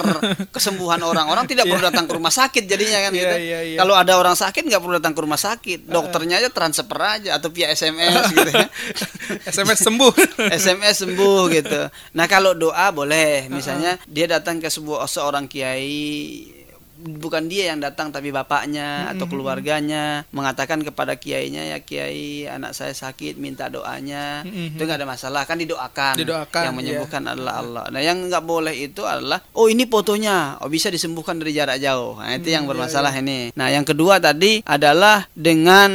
kesembuhan 0.48 1.00
orang? 1.04 1.28
Orang 1.28 1.44
tidak 1.44 1.68
perlu 1.68 1.84
datang 1.84 2.08
ke 2.08 2.16
rumah 2.16 2.32
sakit 2.32 2.64
jadinya 2.64 3.08
kan 3.08 3.12
Iya, 3.12 3.20
gitu. 3.20 3.36
iya, 3.44 3.58
iya. 3.60 3.78
Kalau 3.78 3.92
ada 3.92 4.16
orang 4.16 4.32
sakit 4.32 4.64
nggak 4.64 4.80
perlu 4.80 4.94
datang 4.96 5.12
ke 5.12 5.20
rumah 5.20 5.36
sakit, 5.36 5.84
dokternya 5.84 6.40
aja 6.40 6.48
transfer 6.48 6.96
aja 6.96 7.36
atau 7.36 7.52
via 7.52 7.68
SMS 7.68 8.32
gitu 8.32 8.50
ya. 8.50 8.68
SMS 9.52 9.78
sembuh. 9.84 10.12
SMS 10.64 10.96
sembuh 11.04 11.40
gitu. 11.52 11.80
Nah 12.16 12.24
kalau 12.24 12.56
doa 12.56 12.88
boleh, 12.88 13.52
misalnya 13.52 14.00
dia 14.08 14.24
datang 14.24 14.56
ke 14.56 14.72
sebuah 14.72 15.04
seorang 15.04 15.44
kiai 15.44 16.63
bukan 17.04 17.52
dia 17.52 17.70
yang 17.72 17.84
datang 17.84 18.08
tapi 18.08 18.32
bapaknya 18.32 19.12
atau 19.12 19.28
keluarganya 19.28 20.24
mengatakan 20.32 20.80
kepada 20.80 21.20
kiainya 21.20 21.76
ya 21.76 21.78
kiai 21.84 22.48
anak 22.48 22.72
saya 22.72 22.96
sakit 22.96 23.36
minta 23.36 23.68
doanya. 23.68 24.42
Mhm. 24.48 24.80
itu 24.80 24.82
nggak 24.82 25.04
ada 25.04 25.08
masalah 25.08 25.42
kan 25.44 25.60
didoakan. 25.60 26.16
Didoakan, 26.16 26.62
yang 26.64 26.74
iya. 26.74 26.80
menyembuhkan 26.80 27.22
adalah 27.28 27.54
Allah. 27.60 27.84
Nah 27.92 28.00
yang 28.00 28.18
nggak 28.26 28.44
boleh 28.44 28.74
itu 28.74 29.04
adalah 29.04 29.44
oh 29.52 29.68
ini 29.68 29.84
fotonya. 29.84 30.58
Oh 30.64 30.72
bisa 30.72 30.88
disembuhkan 30.88 31.36
dari 31.36 31.52
jarak 31.52 31.76
jauh. 31.78 32.16
Nah 32.16 32.32
itu 32.34 32.48
yang 32.48 32.64
bermasalah 32.64 33.12
ini. 33.14 33.52
Nah 33.52 33.68
yang 33.68 33.84
kedua 33.84 34.18
tadi 34.18 34.64
adalah 34.64 35.28
dengan 35.36 35.92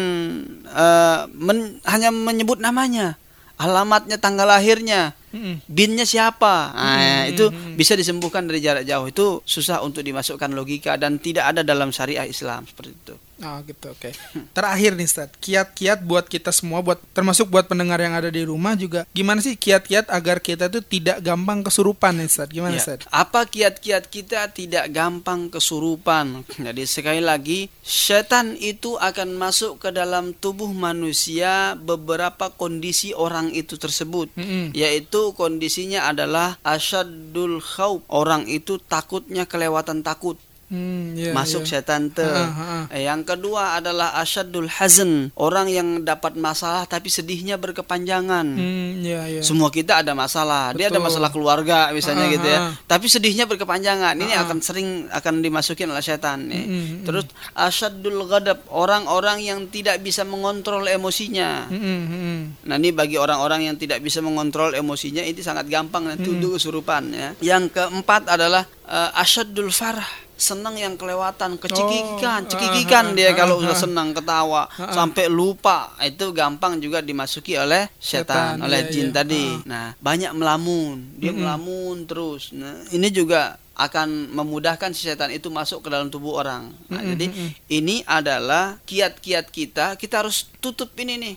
eh, 0.69 1.19
men- 1.33 1.81
hanya 1.89 2.13
menyebut 2.13 2.61
namanya 2.61 3.17
alamatnya 3.59 4.15
tanggal 4.15 4.47
lahirnya 4.47 5.18
Mm-mm. 5.29 5.61
binnya 5.69 6.05
siapa? 6.09 6.73
Nah, 6.73 6.97
Hmm, 7.25 7.31
itu 7.31 7.45
hmm, 7.47 7.77
bisa 7.77 7.93
disembuhkan 7.93 8.49
dari 8.49 8.59
jarak 8.59 8.83
jauh. 8.83 9.05
Itu 9.07 9.45
susah 9.45 9.85
untuk 9.85 10.01
dimasukkan 10.01 10.51
logika 10.51 10.97
dan 10.97 11.21
tidak 11.21 11.53
ada 11.53 11.61
dalam 11.61 11.93
syariah 11.93 12.25
Islam 12.25 12.65
seperti 12.65 12.91
itu 12.91 13.15
Oh 13.39 13.63
gitu, 13.63 13.95
oke. 13.95 14.11
Terakhir 14.51 14.99
nih, 14.99 15.07
Stad. 15.07 15.29
Kiat-kiat 15.39 16.03
buat 16.03 16.27
kita 16.27 16.51
semua, 16.51 16.83
buat 16.83 16.99
termasuk 17.15 17.47
buat 17.47 17.71
pendengar 17.71 17.95
yang 18.03 18.11
ada 18.11 18.27
di 18.27 18.43
rumah 18.43 18.75
juga. 18.75 19.07
Gimana 19.15 19.39
sih 19.39 19.55
kiat-kiat 19.55 20.11
agar 20.11 20.43
kita 20.43 20.67
tuh 20.67 20.83
tidak 20.83 21.23
gampang 21.23 21.63
kesurupan 21.63 22.19
nih, 22.19 22.27
Stad? 22.27 22.51
Gimana, 22.51 22.75
Ya, 22.75 22.83
Stad? 22.83 23.07
Apa 23.07 23.47
kiat-kiat 23.47 24.11
kita 24.11 24.51
tidak 24.51 24.91
gampang 24.91 25.47
kesurupan? 25.47 26.43
Jadi 26.59 26.83
sekali 26.83 27.23
lagi, 27.23 27.71
setan 27.79 28.59
itu 28.59 28.99
akan 28.99 29.39
masuk 29.39 29.79
ke 29.79 29.89
dalam 29.95 30.35
tubuh 30.35 30.69
manusia 30.75 31.79
beberapa 31.79 32.51
kondisi 32.51 33.15
orang 33.15 33.55
itu 33.55 33.79
tersebut. 33.79 34.35
Mm-mm. 34.35 34.75
Yaitu 34.75 35.31
kondisinya 35.39 36.11
adalah 36.11 36.59
asyadul 36.67 37.63
khawf. 37.63 38.03
Orang 38.11 38.51
itu 38.51 38.83
takutnya 38.83 39.47
kelewatan 39.47 40.03
takut. 40.03 40.35
Hmm, 40.69 41.17
iya, 41.17 41.33
masuk 41.33 41.65
iya. 41.65 41.81
setan 41.81 42.13
te. 42.13 42.21
Ha, 42.21 42.45
ha. 42.45 42.77
Eh, 42.93 43.09
Yang 43.09 43.25
kedua 43.33 43.81
adalah 43.81 44.13
asyadul 44.21 44.69
hazan, 44.69 45.33
orang 45.33 45.65
yang 45.65 46.05
dapat 46.05 46.37
masalah 46.37 46.85
tapi 46.85 47.09
sedihnya 47.09 47.57
berkepanjangan. 47.57 48.45
Hmm, 48.53 49.01
iya, 49.01 49.25
iya. 49.25 49.41
Semua 49.41 49.73
kita 49.73 50.05
ada 50.05 50.13
masalah. 50.13 50.77
Dia 50.77 50.93
ada 50.93 51.01
Betul. 51.01 51.09
masalah 51.09 51.29
keluarga 51.33 51.89
misalnya 51.89 52.29
Ah, 52.29 52.33
gitu 52.37 52.47
ya. 52.47 52.59
Tapi 52.85 53.05
sedihnya 53.09 53.49
berkepanjangan. 53.49 54.13
Ini 54.13 54.29
Ah, 54.29 54.37
ah. 54.37 54.45
akan 54.45 54.57
sering 54.61 55.09
akan 55.09 55.41
dimasukin 55.41 55.89
oleh 55.89 56.05
setan 56.05 56.45
nih. 56.45 56.61
Mm, 56.61 56.69
mm, 56.69 56.85
mm. 56.85 57.05
Terus 57.09 57.25
asyadul 57.57 58.29
ghadab, 58.29 58.61
orang-orang 58.69 59.41
yang 59.41 59.65
tidak 59.73 59.97
bisa 60.05 60.21
mengontrol 60.21 60.85
emosinya. 60.85 61.65
Mm-mm, 61.65 61.99
mm-mm. 62.05 62.39
Nah 62.69 62.77
ini 62.77 62.93
bagi 62.93 63.17
orang-orang 63.17 63.65
yang 63.65 63.75
tidak 63.81 64.05
bisa 64.05 64.21
mengontrol 64.21 64.77
emosinya 64.77 65.25
ini 65.25 65.41
sangat 65.41 65.65
gampang 65.65 66.05
nanti 66.05 66.29
untuk 66.29 66.61
kesurupan 66.61 67.09
ya. 67.09 67.29
Yang 67.41 67.73
keempat 67.73 68.29
adalah 68.29 68.69
eh, 68.85 69.09
asyadul 69.17 69.73
farah. 69.73 70.28
Senang 70.39 70.79
yang 70.79 70.95
kelewatan, 70.95 71.59
Oh, 71.59 71.61
kecikikan, 71.61 72.47
cekikikan 72.47 73.11
ah, 73.11 73.15
dia 73.15 73.29
ah, 73.29 73.35
kalau 73.35 73.59
ah, 73.59 73.61
udah 73.67 73.75
ah. 73.75 73.81
senang 73.83 74.15
ketawa 74.15 74.71
sampai 74.71 75.27
lupa. 75.27 75.91
Itu 75.99 76.31
gampang 76.31 76.79
juga 76.79 77.03
dimasuki 77.03 77.59
oleh 77.59 77.91
setan, 77.99 78.63
oleh 78.63 78.87
iya, 78.87 78.91
jin 78.91 79.11
iya. 79.11 79.15
tadi. 79.19 79.45
Nah, 79.67 79.91
banyak 79.99 80.31
melamun, 80.31 81.19
dia 81.19 81.35
melamun 81.35 82.07
terus. 82.07 82.55
Nah, 82.55 82.87
ini 82.95 83.11
juga 83.11 83.59
akan 83.79 84.35
memudahkan 84.35 84.91
si 84.91 85.07
setan 85.07 85.31
itu 85.31 85.47
masuk 85.47 85.83
ke 85.83 85.89
dalam 85.91 86.11
tubuh 86.11 86.39
orang. 86.39 86.71
Nah, 86.91 86.99
Mm-mm, 86.99 87.11
jadi 87.15 87.25
mm-mm. 87.31 87.49
ini 87.71 87.95
adalah 88.03 88.75
kiat-kiat 88.83 89.47
kita, 89.51 89.95
kita 89.95 90.23
harus 90.23 90.51
tutup 90.59 90.91
ini 90.99 91.15
nih. 91.15 91.35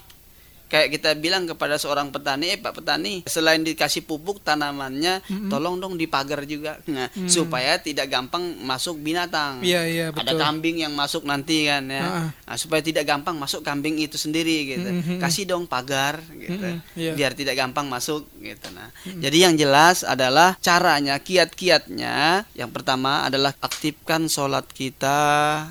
Kayak 0.73 0.89
kita 0.97 1.09
bilang 1.13 1.45
kepada 1.45 1.77
seorang 1.77 2.09
petani, 2.09 2.49
eh 2.49 2.57
Pak 2.57 2.81
petani, 2.81 3.21
selain 3.29 3.61
dikasih 3.61 4.09
pupuk 4.09 4.41
tanamannya, 4.41 5.21
tolong 5.45 5.77
dong 5.77 6.01
dipagar 6.01 6.41
juga, 6.49 6.81
nah, 6.89 7.13
supaya 7.29 7.77
tidak 7.77 8.09
gampang 8.09 8.57
masuk 8.65 8.97
binatang. 8.97 9.61
Iya, 9.61 9.85
iya, 9.85 10.05
Ada 10.09 10.33
betul. 10.33 10.41
kambing 10.41 10.81
yang 10.81 10.97
masuk 10.97 11.29
nanti 11.29 11.69
kan 11.69 11.85
ya, 11.85 12.01
ah. 12.01 12.27
Nah, 12.33 12.57
supaya 12.57 12.81
tidak 12.81 13.05
gampang 13.05 13.37
masuk 13.37 13.61
kambing 13.61 14.01
itu 14.01 14.17
sendiri 14.17 14.73
gitu. 14.73 14.89
Mhm, 14.89 15.01
mhm. 15.05 15.19
Kasih 15.21 15.45
dong 15.45 15.69
pagar 15.69 16.25
gitu, 16.33 16.57
Mhm, 16.57 16.81
iya. 16.97 17.13
biar 17.13 17.37
tidak 17.37 17.53
gampang 17.53 17.85
masuk 17.85 18.25
gitu. 18.41 18.73
Nah, 18.73 18.89
jadi 19.05 19.45
yang 19.45 19.53
jelas 19.53 20.01
adalah 20.01 20.57
caranya, 20.57 21.21
kiat-kiatnya. 21.21 22.49
Yang 22.57 22.71
pertama 22.73 23.29
adalah 23.29 23.53
aktifkan 23.61 24.25
sholat 24.25 24.65
kita, 24.73 25.21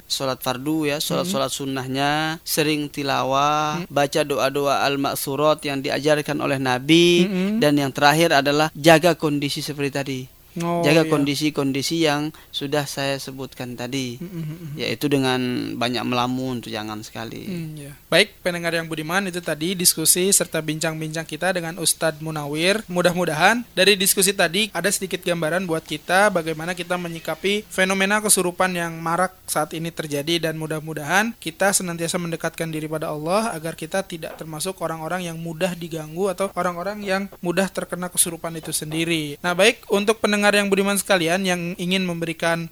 sholat 0.07 0.39
fardu 0.39 0.95
ya, 0.95 1.03
sholat-sholat 1.03 1.51
sunnahnya, 1.51 2.39
sering 2.47 2.87
tilawah, 2.87 3.83
baca 3.91 4.23
doa-doa 4.23 4.92
al-maksurat 4.93 5.59
yang 5.65 5.81
diajarkan 5.81 6.37
oleh 6.45 6.61
Nabi, 6.61 7.25
Mhm. 7.25 7.59
dan 7.65 7.73
yang 7.81 7.91
terakhir 7.91 8.37
adalah 8.37 8.69
jaga 8.77 9.17
kondisi 9.17 9.65
seperti 9.65 9.91
tadi. 9.91 10.21
Oh, 10.61 10.85
jaga 10.85 11.09
iya. 11.09 11.11
kondisi-kondisi 11.11 12.05
yang 12.05 12.29
sudah 12.53 12.85
saya 12.85 13.17
sebutkan 13.17 13.73
tadi, 13.73 14.21
mm-mm. 14.21 14.77
yaitu 14.77 15.09
dengan 15.09 15.41
banyak 15.81 16.05
melamun 16.05 16.61
tuh 16.61 16.69
jangan 16.69 17.01
sekali. 17.01 17.49
Hmm, 17.49 17.73
ya. 17.79 17.93
Baik, 18.13 18.37
pendengar 18.45 18.77
yang 18.77 18.85
budiman 18.85 19.25
itu 19.29 19.41
tadi 19.41 19.73
diskusi 19.73 20.29
serta 20.29 20.61
bincang-bincang 20.61 21.25
kita 21.25 21.57
dengan 21.57 21.81
Ustadz 21.81 22.21
Munawir. 22.21 22.85
Mudah-mudahan 22.91 23.65
dari 23.73 23.97
diskusi 23.97 24.37
tadi 24.37 24.69
ada 24.77 24.93
sedikit 24.93 25.25
gambaran 25.25 25.65
buat 25.65 25.87
kita 25.87 26.29
bagaimana 26.29 26.77
kita 26.77 27.01
menyikapi 27.01 27.65
fenomena 27.73 28.21
kesurupan 28.21 28.77
yang 28.77 28.93
marak 29.01 29.33
saat 29.49 29.73
ini 29.73 29.89
terjadi 29.89 30.51
dan 30.51 30.61
mudah-mudahan 30.61 31.33
kita 31.39 31.73
senantiasa 31.73 32.19
mendekatkan 32.19 32.69
diri 32.69 32.91
pada 32.91 33.09
Allah 33.09 33.55
agar 33.55 33.79
kita 33.79 34.03
tidak 34.05 34.35
termasuk 34.37 34.77
orang-orang 34.83 35.31
yang 35.31 35.39
mudah 35.39 35.73
diganggu 35.79 36.29
atau 36.29 36.51
orang-orang 36.59 37.01
yang 37.07 37.23
mudah 37.41 37.71
terkena 37.71 38.11
kesurupan 38.11 38.59
itu 38.59 38.75
sendiri. 38.75 39.39
Nah, 39.39 39.55
baik 39.55 39.87
untuk 39.89 40.19
pendengar 40.19 40.42
yang 40.51 40.67
budiman 40.67 40.99
sekalian 40.99 41.47
yang 41.47 41.79
ingin 41.79 42.03
memberikan 42.03 42.67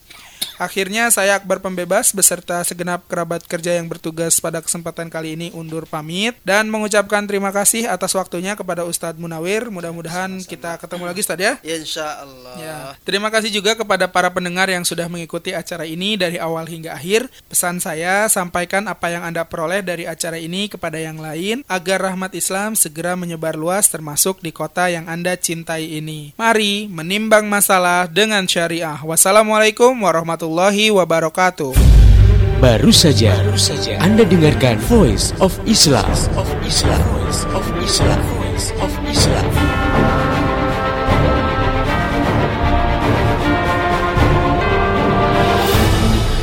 Akhirnya 0.61 1.09
saya 1.09 1.41
Akbar 1.41 1.57
Pembebas 1.57 2.13
beserta 2.13 2.61
segenap 2.61 3.09
kerabat 3.09 3.41
kerja 3.49 3.81
yang 3.81 3.89
bertugas 3.89 4.37
pada 4.37 4.61
kesempatan 4.61 5.09
kali 5.09 5.33
ini 5.33 5.47
undur 5.57 5.89
pamit 5.89 6.37
dan 6.45 6.69
mengucapkan 6.69 7.25
terima 7.25 7.49
kasih 7.49 7.89
atas 7.89 8.13
waktunya 8.13 8.53
kepada 8.53 8.85
Ustadz 8.85 9.17
Munawir. 9.17 9.73
Mudah-mudahan 9.73 10.37
kita 10.45 10.77
ketemu 10.77 11.03
lagi 11.09 11.25
Ustadz 11.25 11.41
ya. 11.41 11.53
Insya 11.65 12.21
Allah. 12.21 12.53
Ya, 12.61 12.77
terima 13.01 13.33
kasih 13.33 13.49
juga 13.49 13.73
kepada 13.73 14.05
para 14.05 14.29
pendengar 14.29 14.69
yang 14.69 14.85
sudah 14.85 15.09
mengikuti 15.09 15.49
acara 15.49 15.85
ini 15.87 16.13
dari 16.13 16.37
awal 16.37 16.69
hingga 16.69 16.93
akhir. 16.93 17.25
Pesan 17.49 17.81
saya, 17.81 18.29
sampaikan 18.29 18.85
apa 18.85 19.09
yang 19.09 19.25
Anda 19.25 19.49
peroleh 19.49 19.81
dari 19.81 20.05
acara 20.05 20.37
ini 20.37 20.69
kepada 20.69 21.01
yang 21.01 21.17
lain 21.17 21.65
agar 21.65 22.05
rahmat 22.05 22.37
Islam 22.37 22.77
segera 22.77 23.17
menyebar 23.17 23.57
luas 23.57 23.89
termasuk 23.89 24.45
di 24.45 24.53
kota 24.53 24.93
yang 24.93 25.09
Anda 25.09 25.33
cintai 25.41 25.97
ini. 25.97 26.37
Mari 26.37 26.85
menimbang 26.85 27.49
masalah 27.49 28.05
dengan 28.05 28.45
syariah. 28.45 29.01
Wassalamualaikum 29.01 29.97
warahmatullahi 29.97 30.30
warahmatullahi 30.31 30.95
wabarakatuh. 30.95 31.75
Baru 32.63 32.93
saja, 32.95 33.35
Baru 33.41 33.59
saja 33.59 33.99
Anda 33.99 34.23
dengarkan 34.23 34.79
Voice 34.87 35.35
of 35.43 35.51
Islam. 35.67 36.07
Voice 36.07 36.31
of 36.39 36.47
Islam. 36.63 37.01
Voice 37.19 37.43
of 37.51 37.65
Islam. 37.83 38.19
Voice 38.39 38.69
of 38.79 38.91
Islam. 39.11 39.47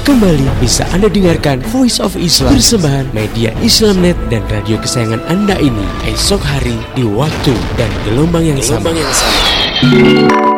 Kembali 0.04 0.44
bisa 0.60 0.84
Anda 0.92 1.08
dengarkan 1.08 1.62
Voice 1.72 2.02
of 2.02 2.18
Islam 2.18 2.50
Persembahan 2.50 3.06
media 3.14 3.54
Islamnet 3.62 4.18
dan 4.32 4.42
radio 4.50 4.80
kesayangan 4.82 5.22
Anda 5.30 5.54
ini 5.62 5.84
Esok 6.10 6.42
hari 6.42 6.76
di 6.92 7.06
waktu 7.06 7.54
dan 7.78 7.92
gelombang 8.04 8.42
yang 8.42 8.58
gelombang 8.58 8.98
sama, 8.98 9.00
yang 9.00 9.12
sama. 9.14 10.57